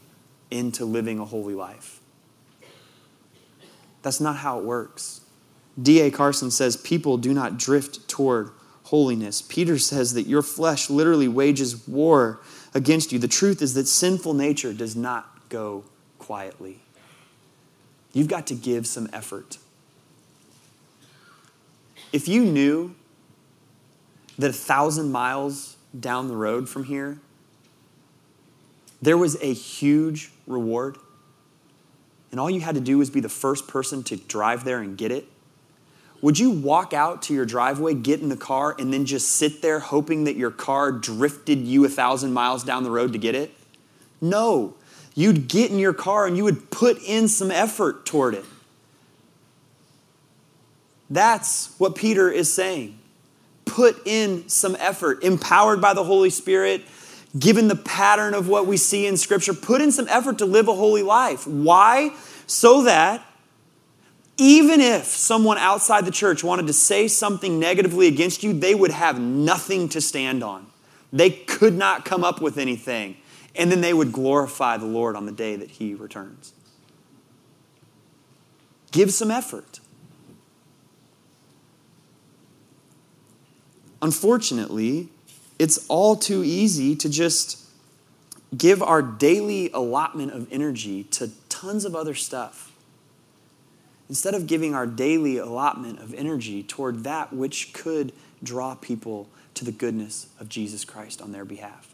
into 0.52 0.84
living 0.84 1.18
a 1.18 1.24
holy 1.24 1.56
life. 1.56 1.99
That's 4.02 4.22
not 4.22 4.38
how 4.38 4.60
it 4.60 4.66
works. 4.66 5.22
D.A. 5.82 6.12
Carson 6.12 6.52
says 6.52 6.78
people 6.78 7.18
do 7.18 7.34
not 7.34 7.58
drift 7.58 8.08
toward 8.08 8.52
holiness. 8.84 9.42
Peter 9.42 9.78
says 9.78 10.14
that 10.14 10.24
your 10.24 10.42
flesh 10.42 10.90
literally 10.90 11.28
wages 11.28 11.88
war 11.88 12.40
against 12.74 13.12
you. 13.12 13.20
The 13.20 13.28
truth 13.28 13.62
is 13.62 13.74
that 13.76 13.88
sinful 13.88 14.34
nature 14.34 14.74
does 14.74 14.96
not 14.96 15.50
go 15.50 15.84
quietly. 16.18 16.80
You've 18.14 18.28
got 18.28 18.48
to 18.48 18.56
give 18.56 18.88
some 18.88 19.10
effort. 19.14 19.58
If 22.12 22.28
you 22.28 22.44
knew 22.44 22.96
that 24.38 24.50
a 24.50 24.54
thousand 24.54 25.12
miles 25.12 25.78
down 25.98 26.28
the 26.28 26.36
road 26.36 26.68
from 26.68 26.86
here, 26.86 27.20
there 29.02 29.18
was 29.18 29.42
a 29.42 29.54
huge 29.54 30.32
reward 30.48 30.98
and 32.32 32.40
all 32.40 32.50
you 32.50 32.62
had 32.62 32.76
to 32.76 32.82
do 32.82 32.98
was 32.98 33.10
be 33.10 33.20
the 33.20 33.30
first 33.30 33.68
person 33.68 34.04
to 34.04 34.16
drive 34.16 34.64
there 34.64 34.80
and 34.80 34.98
get 34.98 35.12
it? 35.12 35.28
Would 36.22 36.38
you 36.38 36.52
walk 36.52 36.94
out 36.94 37.22
to 37.24 37.34
your 37.34 37.46
driveway, 37.46 37.94
get 37.94 38.20
in 38.20 38.30
the 38.30 38.38
car, 38.38 38.76
and 38.78 38.94
then 38.94 39.06
just 39.06 39.30
sit 39.30 39.62
there 39.62 39.80
hoping 39.80 40.26
that 40.26 40.36
your 40.36 40.52
car 40.52 40.92
drifted 40.92 41.60
you 41.60 41.86
a 41.86 41.90
thousand 41.90 42.34
miles 42.34 42.64
down 42.64 42.84
the 42.84 42.92
road 42.92 43.14
to 43.14 43.20
get 43.20 43.36
it? 43.36 43.54
No. 44.20 44.76
You'd 45.16 45.48
get 45.48 45.72
in 45.72 45.80
your 45.80 45.94
car 45.94 46.28
and 46.28 46.36
you 46.36 46.44
would 46.44 46.72
put 46.72 47.02
in 47.04 47.28
some 47.28 47.52
effort 47.52 48.06
toward 48.06 48.34
it. 48.34 48.46
That's 51.10 51.74
what 51.78 51.96
Peter 51.96 52.30
is 52.30 52.54
saying. 52.54 53.00
Put 53.66 54.06
in 54.06 54.48
some 54.50 54.76
effort, 54.80 55.24
empowered 55.24 55.82
by 55.82 55.94
the 55.94 56.04
Holy 56.04 56.30
Spirit, 56.30 56.84
given 57.38 57.68
the 57.68 57.76
pattern 57.76 58.34
of 58.34 58.48
what 58.48 58.66
we 58.66 58.78
see 58.78 59.06
in 59.06 59.18
Scripture, 59.18 59.54
put 59.54 59.82
in 59.82 59.92
some 59.92 60.08
effort 60.08 60.40
to 60.40 60.46
live 60.46 60.68
a 60.68 60.74
holy 60.74 61.04
life. 61.04 61.46
Why? 61.46 62.16
So 62.48 62.84
that 62.84 63.24
even 64.38 64.80
if 64.80 65.06
someone 65.06 65.58
outside 65.58 66.06
the 66.06 66.12
church 66.12 66.44
wanted 66.44 66.68
to 66.68 66.74
say 66.74 67.08
something 67.08 67.60
negatively 67.60 68.08
against 68.08 68.42
you, 68.42 68.54
they 68.54 68.74
would 68.74 68.92
have 68.92 69.20
nothing 69.20 69.90
to 69.90 70.02
stand 70.02 70.44
on. 70.44 70.66
They 71.12 71.30
could 71.30 71.74
not 71.74 72.06
come 72.06 72.24
up 72.24 72.42
with 72.42 72.58
anything. 72.58 73.18
And 73.56 73.72
then 73.72 73.82
they 73.82 73.94
would 73.94 74.14
glorify 74.14 74.78
the 74.78 74.86
Lord 74.86 75.16
on 75.16 75.26
the 75.26 75.32
day 75.32 75.56
that 75.58 75.72
He 75.72 75.94
returns. 75.94 76.54
Give 78.92 79.12
some 79.12 79.30
effort. 79.30 79.82
Unfortunately, 84.02 85.10
it's 85.60 85.86
all 85.90 86.16
too 86.16 86.44
easy 86.44 86.96
to 86.96 87.10
just 87.10 87.66
give 88.58 88.82
our 88.82 89.02
daily 89.02 89.70
allotment 89.72 90.32
of 90.32 90.52
energy 90.52 91.04
to 91.04 91.30
tons 91.50 91.86
of 91.86 91.96
other 91.96 92.16
stuff. 92.16 92.72
Instead 94.08 94.34
of 94.34 94.48
giving 94.48 94.74
our 94.74 94.88
daily 94.88 95.38
allotment 95.38 96.00
of 96.00 96.14
energy 96.16 96.64
toward 96.64 97.04
that 97.04 97.32
which 97.32 97.74
could 97.74 98.12
draw 98.42 98.74
people 98.74 99.30
to 99.54 99.66
the 99.66 99.72
goodness 99.72 100.28
of 100.40 100.50
Jesus 100.50 100.86
Christ 100.86 101.22
on 101.22 101.32
their 101.32 101.46
behalf. 101.46 101.94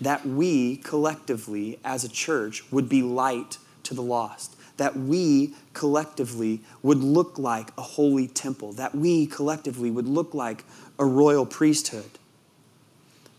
That 0.00 0.24
we 0.24 0.76
collectively, 0.76 1.78
as 1.84 2.04
a 2.04 2.08
church, 2.08 2.70
would 2.70 2.88
be 2.88 3.02
light 3.02 3.58
to 3.82 3.92
the 3.92 4.02
lost. 4.02 4.56
That 4.78 4.96
we 4.96 5.54
collectively 5.74 6.60
would 6.82 6.98
look 6.98 7.38
like 7.38 7.76
a 7.76 7.82
holy 7.82 8.28
temple. 8.28 8.72
That 8.72 8.94
we 8.94 9.26
collectively 9.26 9.90
would 9.90 10.08
look 10.08 10.32
like 10.32 10.64
a 10.98 11.04
royal 11.04 11.44
priesthood. 11.44 12.19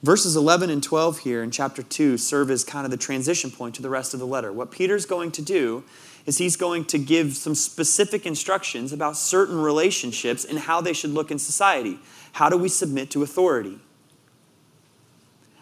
Verses 0.04 0.36
11 0.36 0.72
and 0.72 0.82
12 0.82 1.20
here 1.20 1.44
in 1.44 1.52
chapter 1.52 1.84
2 1.84 2.18
serve 2.18 2.50
as 2.50 2.64
kind 2.64 2.86
of 2.86 2.92
the 2.92 2.98
transition 2.98 3.52
point 3.52 3.76
to 3.76 3.84
the 3.84 3.90
rest 3.90 4.14
of 4.14 4.20
the 4.20 4.26
letter. 4.26 4.52
What 4.52 4.72
Peter's 4.72 5.06
going 5.06 5.32
to 5.34 5.44
do 5.44 5.84
is 6.26 6.40
he's 6.40 6.56
going 6.56 6.86
to 6.86 6.98
give 6.98 7.36
some 7.36 7.54
specific 7.54 8.26
instructions 8.26 8.92
about 8.92 9.16
certain 9.16 9.62
relationships 9.62 10.44
and 10.44 10.58
how 10.58 10.82
they 10.82 10.94
should 10.94 11.12
look 11.12 11.30
in 11.30 11.38
society. 11.38 12.00
How 12.34 12.50
do 12.50 12.58
we 12.58 12.68
submit 12.68 13.12
to 13.12 13.22
authority? 13.22 13.80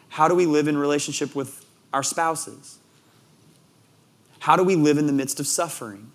How 0.09 0.27
do 0.27 0.35
we 0.35 0.45
live 0.45 0.67
in 0.67 0.77
relationship 0.77 1.35
with 1.35 1.65
our 1.93 2.03
spouses? 2.03 2.79
How 4.39 4.55
do 4.55 4.63
we 4.63 4.75
live 4.75 4.97
in 4.97 5.05
the 5.05 5.13
midst 5.13 5.39
of 5.39 5.47
suffering? 5.47 6.11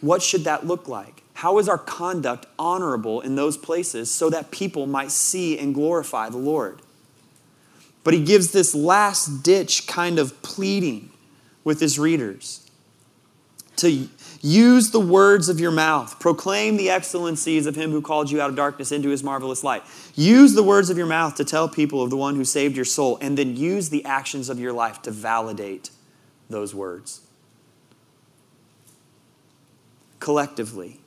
What 0.00 0.22
should 0.22 0.44
that 0.44 0.66
look 0.66 0.88
like? 0.88 1.22
How 1.40 1.56
is 1.56 1.70
our 1.70 1.78
conduct 1.78 2.44
honorable 2.58 3.22
in 3.22 3.34
those 3.34 3.56
places 3.56 4.10
so 4.12 4.28
that 4.28 4.50
people 4.50 4.86
might 4.86 5.10
see 5.10 5.58
and 5.58 5.74
glorify 5.74 6.28
the 6.28 6.36
Lord? 6.36 6.82
But 8.04 8.12
he 8.12 8.22
gives 8.22 8.52
this 8.52 8.74
last 8.74 9.42
ditch 9.42 9.86
kind 9.86 10.18
of 10.18 10.42
pleading 10.42 11.08
with 11.64 11.80
his 11.80 11.98
readers 11.98 12.70
to 13.76 14.06
use 14.42 14.90
the 14.90 15.00
words 15.00 15.48
of 15.48 15.58
your 15.58 15.70
mouth, 15.70 16.20
proclaim 16.20 16.76
the 16.76 16.90
excellencies 16.90 17.64
of 17.64 17.74
him 17.74 17.90
who 17.90 18.02
called 18.02 18.30
you 18.30 18.38
out 18.38 18.50
of 18.50 18.56
darkness 18.56 18.92
into 18.92 19.08
his 19.08 19.24
marvelous 19.24 19.64
light. 19.64 19.82
Use 20.14 20.52
the 20.52 20.62
words 20.62 20.90
of 20.90 20.98
your 20.98 21.06
mouth 21.06 21.36
to 21.36 21.44
tell 21.46 21.70
people 21.70 22.02
of 22.02 22.10
the 22.10 22.18
one 22.18 22.36
who 22.36 22.44
saved 22.44 22.76
your 22.76 22.84
soul, 22.84 23.16
and 23.22 23.38
then 23.38 23.56
use 23.56 23.88
the 23.88 24.04
actions 24.04 24.50
of 24.50 24.60
your 24.60 24.74
life 24.74 25.00
to 25.00 25.10
validate 25.10 25.88
those 26.50 26.74
words. 26.74 27.22
Collectively, 30.18 31.00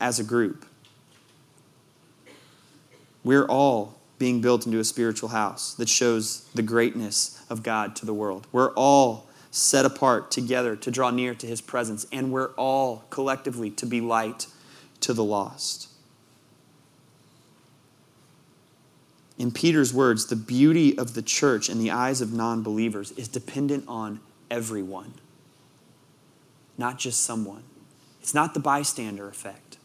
as 0.00 0.18
a 0.18 0.24
group. 0.24 0.66
We're 3.24 3.46
all 3.46 3.96
being 4.18 4.40
built 4.40 4.66
into 4.66 4.78
a 4.78 4.84
spiritual 4.84 5.30
house 5.30 5.74
that 5.74 5.88
shows 5.88 6.44
the 6.54 6.62
greatness 6.62 7.42
of 7.50 7.62
God 7.62 7.96
to 7.96 8.06
the 8.06 8.14
world. 8.14 8.46
We're 8.52 8.72
all 8.72 9.26
set 9.50 9.84
apart 9.84 10.30
together 10.30 10.76
to 10.76 10.90
draw 10.90 11.10
near 11.10 11.34
to 11.34 11.46
his 11.46 11.60
presence, 11.60 12.06
and 12.12 12.30
we're 12.30 12.52
all 12.52 13.04
collectively 13.10 13.70
to 13.70 13.86
be 13.86 14.00
light 14.00 14.46
to 15.00 15.12
the 15.12 15.24
lost. 15.24 15.88
In 19.38 19.50
Peter's 19.50 19.92
words, 19.92 20.26
the 20.26 20.36
beauty 20.36 20.96
of 20.96 21.14
the 21.14 21.22
church 21.22 21.68
in 21.68 21.78
the 21.78 21.90
eyes 21.90 22.20
of 22.20 22.32
non 22.32 22.62
believers 22.62 23.12
is 23.12 23.28
dependent 23.28 23.84
on 23.86 24.20
everyone, 24.50 25.14
not 26.78 26.98
just 26.98 27.22
someone. 27.22 27.64
It's 28.20 28.34
not 28.34 28.54
the 28.54 28.60
bystander 28.60 29.28
effect. 29.28 29.75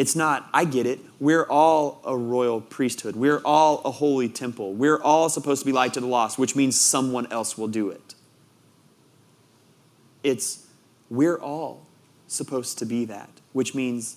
It's 0.00 0.16
not, 0.16 0.48
I 0.54 0.64
get 0.64 0.86
it. 0.86 0.98
We're 1.18 1.44
all 1.44 2.00
a 2.06 2.16
royal 2.16 2.62
priesthood. 2.62 3.16
We're 3.16 3.42
all 3.44 3.82
a 3.84 3.90
holy 3.90 4.30
temple. 4.30 4.72
We're 4.72 4.98
all 5.02 5.28
supposed 5.28 5.60
to 5.60 5.66
be 5.66 5.72
light 5.72 5.92
to 5.92 6.00
the 6.00 6.06
lost, 6.06 6.38
which 6.38 6.56
means 6.56 6.80
someone 6.80 7.30
else 7.30 7.58
will 7.58 7.68
do 7.68 7.90
it. 7.90 8.14
It's, 10.22 10.66
we're 11.10 11.36
all 11.36 11.86
supposed 12.28 12.78
to 12.78 12.86
be 12.86 13.04
that, 13.04 13.28
which 13.52 13.74
means 13.74 14.16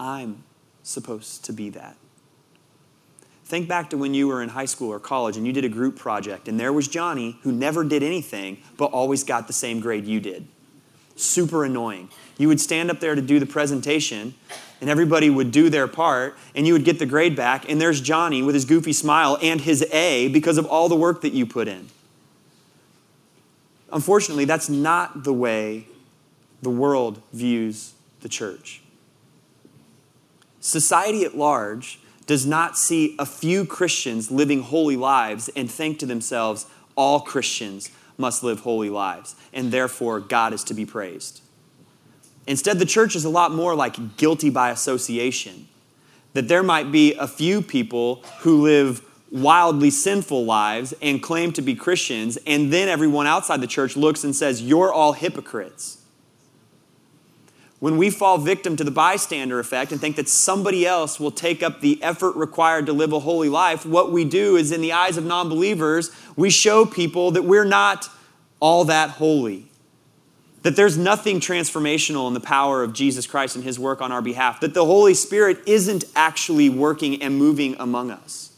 I'm 0.00 0.42
supposed 0.82 1.44
to 1.44 1.52
be 1.52 1.70
that. 1.70 1.96
Think 3.44 3.68
back 3.68 3.90
to 3.90 3.96
when 3.96 4.14
you 4.14 4.26
were 4.26 4.42
in 4.42 4.48
high 4.48 4.64
school 4.64 4.88
or 4.88 4.98
college 4.98 5.36
and 5.36 5.46
you 5.46 5.52
did 5.52 5.64
a 5.64 5.68
group 5.68 5.96
project, 5.96 6.48
and 6.48 6.58
there 6.58 6.72
was 6.72 6.88
Johnny 6.88 7.38
who 7.42 7.52
never 7.52 7.84
did 7.84 8.02
anything 8.02 8.58
but 8.76 8.86
always 8.86 9.22
got 9.22 9.46
the 9.46 9.52
same 9.52 9.78
grade 9.78 10.06
you 10.06 10.18
did. 10.18 10.48
Super 11.14 11.64
annoying. 11.64 12.08
You 12.36 12.48
would 12.48 12.60
stand 12.60 12.90
up 12.90 12.98
there 12.98 13.14
to 13.14 13.22
do 13.22 13.38
the 13.38 13.46
presentation, 13.46 14.34
and 14.80 14.88
everybody 14.88 15.28
would 15.28 15.50
do 15.50 15.68
their 15.68 15.86
part, 15.86 16.36
and 16.54 16.66
you 16.66 16.72
would 16.72 16.84
get 16.84 16.98
the 16.98 17.06
grade 17.06 17.36
back, 17.36 17.68
and 17.68 17.80
there's 17.80 18.00
Johnny 18.00 18.42
with 18.42 18.54
his 18.54 18.64
goofy 18.64 18.92
smile 18.92 19.38
and 19.42 19.60
his 19.60 19.82
A 19.92 20.28
because 20.28 20.58
of 20.58 20.66
all 20.66 20.88
the 20.88 20.96
work 20.96 21.20
that 21.22 21.32
you 21.32 21.46
put 21.46 21.68
in. 21.68 21.88
Unfortunately, 23.92 24.44
that's 24.44 24.68
not 24.68 25.24
the 25.24 25.32
way 25.32 25.86
the 26.62 26.70
world 26.70 27.22
views 27.32 27.94
the 28.20 28.28
church. 28.28 28.82
Society 30.60 31.24
at 31.24 31.36
large 31.36 32.00
does 32.26 32.46
not 32.46 32.78
see 32.78 33.16
a 33.18 33.26
few 33.26 33.64
Christians 33.64 34.30
living 34.30 34.62
holy 34.62 34.96
lives 34.96 35.48
and 35.56 35.70
think 35.70 35.98
to 35.98 36.06
themselves, 36.06 36.66
all 36.94 37.20
Christians 37.20 37.90
must 38.16 38.44
live 38.44 38.60
holy 38.60 38.90
lives, 38.90 39.34
and 39.52 39.72
therefore 39.72 40.20
God 40.20 40.52
is 40.52 40.62
to 40.64 40.74
be 40.74 40.86
praised. 40.86 41.40
Instead, 42.46 42.78
the 42.78 42.86
church 42.86 43.14
is 43.14 43.24
a 43.24 43.30
lot 43.30 43.52
more 43.52 43.74
like 43.74 44.16
guilty 44.16 44.50
by 44.50 44.70
association. 44.70 45.68
That 46.32 46.48
there 46.48 46.62
might 46.62 46.92
be 46.92 47.14
a 47.14 47.26
few 47.26 47.60
people 47.60 48.22
who 48.40 48.62
live 48.62 49.02
wildly 49.30 49.90
sinful 49.90 50.44
lives 50.44 50.92
and 51.00 51.22
claim 51.22 51.52
to 51.52 51.62
be 51.62 51.74
Christians, 51.74 52.38
and 52.46 52.72
then 52.72 52.88
everyone 52.88 53.26
outside 53.26 53.60
the 53.60 53.66
church 53.66 53.96
looks 53.96 54.24
and 54.24 54.34
says, 54.34 54.62
You're 54.62 54.92
all 54.92 55.12
hypocrites. 55.12 55.98
When 57.78 57.96
we 57.96 58.10
fall 58.10 58.36
victim 58.36 58.76
to 58.76 58.84
the 58.84 58.90
bystander 58.90 59.58
effect 59.58 59.90
and 59.90 59.98
think 59.98 60.16
that 60.16 60.28
somebody 60.28 60.86
else 60.86 61.18
will 61.18 61.30
take 61.30 61.62
up 61.62 61.80
the 61.80 62.00
effort 62.02 62.36
required 62.36 62.84
to 62.86 62.92
live 62.92 63.14
a 63.14 63.20
holy 63.20 63.48
life, 63.48 63.86
what 63.86 64.12
we 64.12 64.24
do 64.24 64.56
is, 64.56 64.70
in 64.70 64.82
the 64.82 64.92
eyes 64.92 65.16
of 65.16 65.24
non 65.24 65.48
believers, 65.48 66.10
we 66.36 66.50
show 66.50 66.84
people 66.84 67.30
that 67.30 67.44
we're 67.44 67.64
not 67.64 68.10
all 68.60 68.84
that 68.84 69.10
holy. 69.10 69.69
That 70.62 70.76
there's 70.76 70.98
nothing 70.98 71.40
transformational 71.40 72.28
in 72.28 72.34
the 72.34 72.40
power 72.40 72.82
of 72.82 72.92
Jesus 72.92 73.26
Christ 73.26 73.56
and 73.56 73.64
his 73.64 73.78
work 73.78 74.02
on 74.02 74.12
our 74.12 74.20
behalf. 74.20 74.60
That 74.60 74.74
the 74.74 74.84
Holy 74.84 75.14
Spirit 75.14 75.58
isn't 75.66 76.04
actually 76.14 76.68
working 76.68 77.22
and 77.22 77.36
moving 77.36 77.76
among 77.78 78.10
us. 78.10 78.52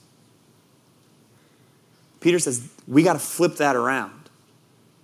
Peter 2.20 2.38
says 2.38 2.68
we 2.88 3.02
got 3.02 3.14
to 3.14 3.18
flip 3.18 3.56
that 3.56 3.76
around 3.76 4.30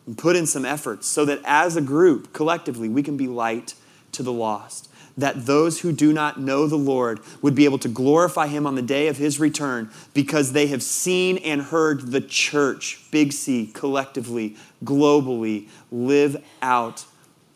and 0.07 0.17
put 0.17 0.37
in 0.37 0.47
some 0.47 0.65
efforts 0.65 1.07
so 1.07 1.25
that 1.25 1.41
as 1.45 1.77
a 1.77 1.81
group, 1.81 2.33
collectively, 2.33 2.89
we 2.89 3.03
can 3.03 3.17
be 3.17 3.27
light 3.27 3.75
to 4.13 4.23
the 4.23 4.33
lost. 4.33 4.91
That 5.19 5.47
those 5.47 5.81
who 5.81 5.91
do 5.91 6.13
not 6.13 6.41
know 6.41 6.69
the 6.69 6.77
Lord 6.77 7.19
would 7.43 7.57
be 7.57 7.65
able 7.65 7.79
to 7.81 7.89
glorify 7.89 8.47
him 8.47 8.67
on 8.67 8.77
the 8.77 8.83
day 8.83 9.09
of 9.09 9.17
his 9.17 9.41
return 9.41 9.91
because 10.15 10.53
they 10.53 10.69
have 10.69 10.83
seen 10.83 11.39
and 11.39 11.61
heard 11.61 12.13
the 12.13 12.21
church, 12.21 13.03
Big 13.11 13.33
C, 13.33 13.67
collectively, 13.67 14.57
globally, 14.85 15.69
live 15.91 16.43
out 16.63 17.05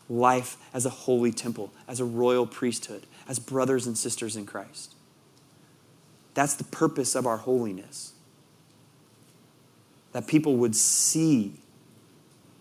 life 0.09 0.57
as 0.73 0.85
a 0.85 0.89
holy 0.89 1.31
temple, 1.31 1.73
as 1.87 2.01
a 2.01 2.05
royal 2.05 2.45
priesthood, 2.45 3.07
as 3.29 3.39
brothers 3.39 3.87
and 3.87 3.97
sisters 3.97 4.35
in 4.35 4.45
Christ. 4.45 4.93
That's 6.33 6.55
the 6.55 6.65
purpose 6.65 7.15
of 7.15 7.25
our 7.25 7.37
holiness. 7.37 8.13
That 10.11 10.27
people 10.27 10.57
would 10.57 10.75
see 10.75 11.53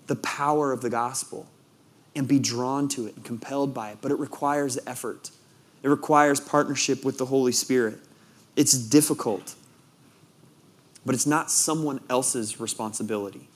the 0.07 0.17
power 0.17 0.73
of 0.73 0.81
the 0.81 0.91
gospel 0.91 1.49
and 2.15 2.29
be 2.29 2.39
drawn 2.39 2.89
to 2.89 3.07
it 3.07 3.17
and 3.17 3.25
compelled 3.25 3.73
by 3.73 3.91
it. 3.91 3.99
But 4.01 4.11
it 4.13 4.19
requires 4.19 4.79
effort, 4.87 5.31
it 5.83 5.89
requires 5.89 6.41
partnership 6.41 7.05
with 7.05 7.19
the 7.19 7.27
Holy 7.27 7.53
Spirit. 7.53 7.99
It's 8.55 8.77
difficult, 8.77 9.55
but 11.07 11.15
it's 11.15 11.27
not 11.27 11.51
someone 11.51 12.01
else's 12.11 12.61
responsibility, 12.61 13.49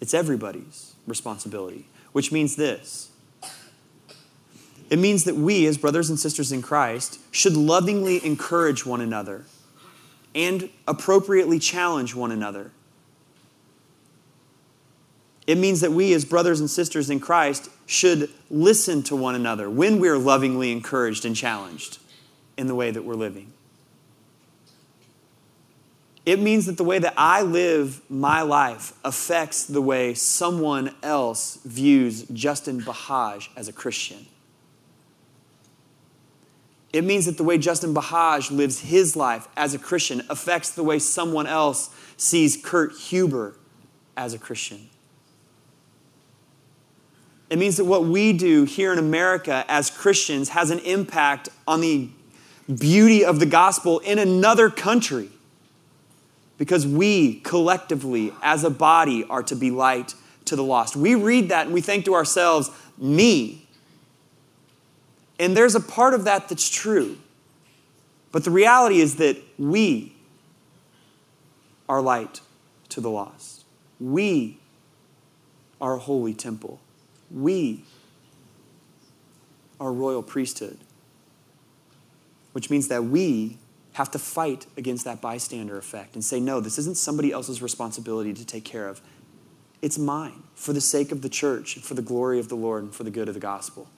it's 0.00 0.14
everybody's 0.14 0.94
responsibility, 1.06 1.86
which 2.12 2.32
means 2.32 2.56
this. 2.56 3.10
It 4.90 4.98
means 4.98 5.24
that 5.24 5.34
we, 5.34 5.66
as 5.66 5.78
brothers 5.78 6.10
and 6.10 6.20
sisters 6.20 6.52
in 6.52 6.60
Christ, 6.60 7.18
should 7.30 7.56
lovingly 7.56 8.24
encourage 8.24 8.84
one 8.84 9.00
another 9.00 9.46
and 10.34 10.68
appropriately 10.86 11.58
challenge 11.58 12.14
one 12.14 12.30
another 12.30 12.70
it 15.46 15.58
means 15.58 15.80
that 15.82 15.92
we, 15.92 16.14
as 16.14 16.24
brothers 16.24 16.60
and 16.60 16.70
sisters 16.70 17.10
in 17.10 17.20
Christ, 17.20 17.68
should 17.86 18.30
listen 18.50 19.02
to 19.04 19.16
one 19.16 19.34
another 19.34 19.68
when 19.68 20.00
we're 20.00 20.18
lovingly 20.18 20.72
encouraged 20.72 21.24
and 21.24 21.36
challenged 21.36 21.98
in 22.56 22.66
the 22.66 22.74
way 22.74 22.90
that 22.90 23.04
we're 23.04 23.14
living. 23.14 23.52
It 26.24 26.40
means 26.40 26.64
that 26.66 26.78
the 26.78 26.84
way 26.84 26.98
that 26.98 27.12
I 27.18 27.42
live 27.42 28.00
my 28.08 28.40
life 28.40 28.94
affects 29.04 29.66
the 29.66 29.82
way 29.82 30.14
someone 30.14 30.94
else 31.02 31.58
views 31.64 32.22
Justin 32.32 32.80
Bahaj 32.80 33.48
as 33.56 33.68
a 33.68 33.72
Christian. 33.74 34.26
It 36.94 37.04
means 37.04 37.26
that 37.26 37.36
the 37.36 37.44
way 37.44 37.58
Justin 37.58 37.92
Bahaj 37.92 38.50
lives 38.50 38.80
his 38.80 39.16
life 39.16 39.48
as 39.56 39.74
a 39.74 39.78
Christian 39.78 40.22
affects 40.30 40.70
the 40.70 40.84
way 40.84 40.98
someone 40.98 41.46
else 41.46 41.90
sees 42.16 42.56
Kurt 42.56 42.92
Huber 42.92 43.56
as 44.16 44.32
a 44.32 44.38
Christian. 44.38 44.88
It 47.54 47.58
means 47.58 47.76
that 47.76 47.84
what 47.84 48.04
we 48.04 48.32
do 48.32 48.64
here 48.64 48.92
in 48.92 48.98
America 48.98 49.64
as 49.68 49.88
Christians 49.88 50.48
has 50.48 50.72
an 50.72 50.80
impact 50.80 51.50
on 51.68 51.82
the 51.82 52.08
beauty 52.80 53.24
of 53.24 53.38
the 53.38 53.46
gospel 53.46 54.00
in 54.00 54.18
another 54.18 54.68
country. 54.68 55.28
Because 56.58 56.84
we 56.84 57.36
collectively, 57.42 58.32
as 58.42 58.64
a 58.64 58.70
body, 58.70 59.22
are 59.30 59.44
to 59.44 59.54
be 59.54 59.70
light 59.70 60.16
to 60.46 60.56
the 60.56 60.64
lost. 60.64 60.96
We 60.96 61.14
read 61.14 61.50
that 61.50 61.66
and 61.66 61.72
we 61.72 61.80
think 61.80 62.06
to 62.06 62.14
ourselves, 62.14 62.72
me. 62.98 63.68
And 65.38 65.56
there's 65.56 65.76
a 65.76 65.80
part 65.80 66.12
of 66.12 66.24
that 66.24 66.48
that's 66.48 66.68
true. 66.68 67.18
But 68.32 68.42
the 68.42 68.50
reality 68.50 69.00
is 69.00 69.14
that 69.18 69.36
we 69.60 70.16
are 71.88 72.02
light 72.02 72.40
to 72.88 73.00
the 73.00 73.10
lost. 73.10 73.64
We 74.00 74.58
are 75.80 75.94
a 75.94 76.00
holy 76.00 76.34
temple. 76.34 76.80
We 77.34 77.84
are 79.80 79.92
royal 79.92 80.22
priesthood, 80.22 80.78
which 82.52 82.70
means 82.70 82.88
that 82.88 83.04
we 83.04 83.58
have 83.94 84.10
to 84.12 84.18
fight 84.18 84.66
against 84.76 85.04
that 85.04 85.20
bystander 85.20 85.76
effect 85.76 86.14
and 86.14 86.24
say, 86.24 86.40
no, 86.40 86.60
this 86.60 86.78
isn't 86.78 86.96
somebody 86.96 87.32
else's 87.32 87.60
responsibility 87.60 88.32
to 88.32 88.44
take 88.44 88.64
care 88.64 88.88
of. 88.88 89.00
It's 89.82 89.98
mine 89.98 90.44
for 90.54 90.72
the 90.72 90.80
sake 90.80 91.12
of 91.12 91.22
the 91.22 91.28
church, 91.28 91.76
for 91.76 91.94
the 91.94 92.02
glory 92.02 92.38
of 92.38 92.48
the 92.48 92.54
Lord, 92.54 92.84
and 92.84 92.94
for 92.94 93.04
the 93.04 93.10
good 93.10 93.28
of 93.28 93.34
the 93.34 93.40
gospel. 93.40 93.88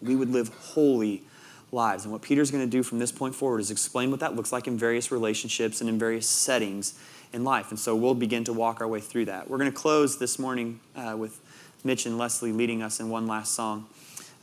We 0.00 0.14
would 0.14 0.30
live 0.30 0.48
holy 0.48 1.24
lives. 1.72 2.04
And 2.04 2.12
what 2.12 2.22
Peter's 2.22 2.50
going 2.50 2.64
to 2.64 2.70
do 2.70 2.82
from 2.82 2.98
this 2.98 3.12
point 3.12 3.34
forward 3.34 3.60
is 3.60 3.70
explain 3.70 4.10
what 4.10 4.20
that 4.20 4.36
looks 4.36 4.52
like 4.52 4.66
in 4.66 4.78
various 4.78 5.10
relationships 5.10 5.80
and 5.80 5.88
in 5.88 5.98
various 5.98 6.26
settings 6.26 6.98
in 7.32 7.44
life. 7.44 7.70
And 7.70 7.78
so 7.78 7.94
we'll 7.94 8.14
begin 8.14 8.44
to 8.44 8.52
walk 8.52 8.80
our 8.80 8.88
way 8.88 9.00
through 9.00 9.26
that. 9.26 9.48
We're 9.48 9.58
going 9.58 9.70
to 9.70 9.76
close 9.76 10.18
this 10.18 10.38
morning 10.38 10.80
uh, 10.96 11.16
with 11.16 11.40
Mitch 11.84 12.06
and 12.06 12.18
Leslie 12.18 12.52
leading 12.52 12.82
us 12.82 13.00
in 13.00 13.08
one 13.08 13.26
last 13.26 13.54
song. 13.54 13.86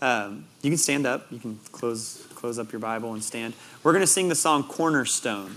Um, 0.01 0.45
you 0.61 0.69
can 0.69 0.77
stand 0.77 1.05
up. 1.05 1.31
You 1.31 1.39
can 1.39 1.59
close, 1.71 2.27
close 2.35 2.59
up 2.59 2.71
your 2.71 2.79
Bible 2.79 3.13
and 3.13 3.23
stand. 3.23 3.53
We're 3.83 3.93
going 3.93 4.03
to 4.03 4.07
sing 4.07 4.29
the 4.29 4.35
song 4.35 4.63
Cornerstone. 4.63 5.55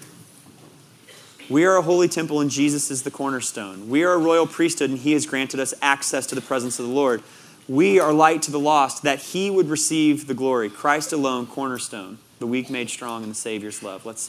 We 1.51 1.65
are 1.65 1.77
a 1.77 1.83
holy 1.83 2.07
temple 2.07 2.41
and 2.41 2.49
Jesus 2.49 2.93
is 2.93 3.03
the 3.03 3.11
cornerstone. 3.11 3.89
We 3.89 4.05
are 4.05 4.13
a 4.13 4.19
royal 4.19 4.47
priesthood 4.47 4.91
and 4.91 5.01
he 5.01 5.15
has 5.15 5.27
granted 5.27 5.59
us 5.59 5.75
access 5.83 6.25
to 6.29 6.37
the 6.37 6.41
presence 6.41 6.79
of 6.79 6.87
the 6.87 6.93
Lord. 6.93 7.25
We 7.69 7.99
are 7.99 8.13
light 8.13 8.43
to 8.43 8.53
the 8.53 8.61
lost 8.61 9.03
that 9.03 9.19
he 9.19 9.51
would 9.51 9.69
receive 9.69 10.29
the 10.29 10.35
glory. 10.35 10.71
Christ 10.71 11.13
alone, 11.13 11.49
cornerstone, 11.49 12.19
the 12.39 12.47
weak 12.47 12.71
made 12.71 12.89
strong 12.89 13.25
in 13.25 13.29
the 13.29 13.35
Savior's 13.35 13.83
love. 13.83 14.07
Let's 14.07 14.23
sing. 14.23 14.29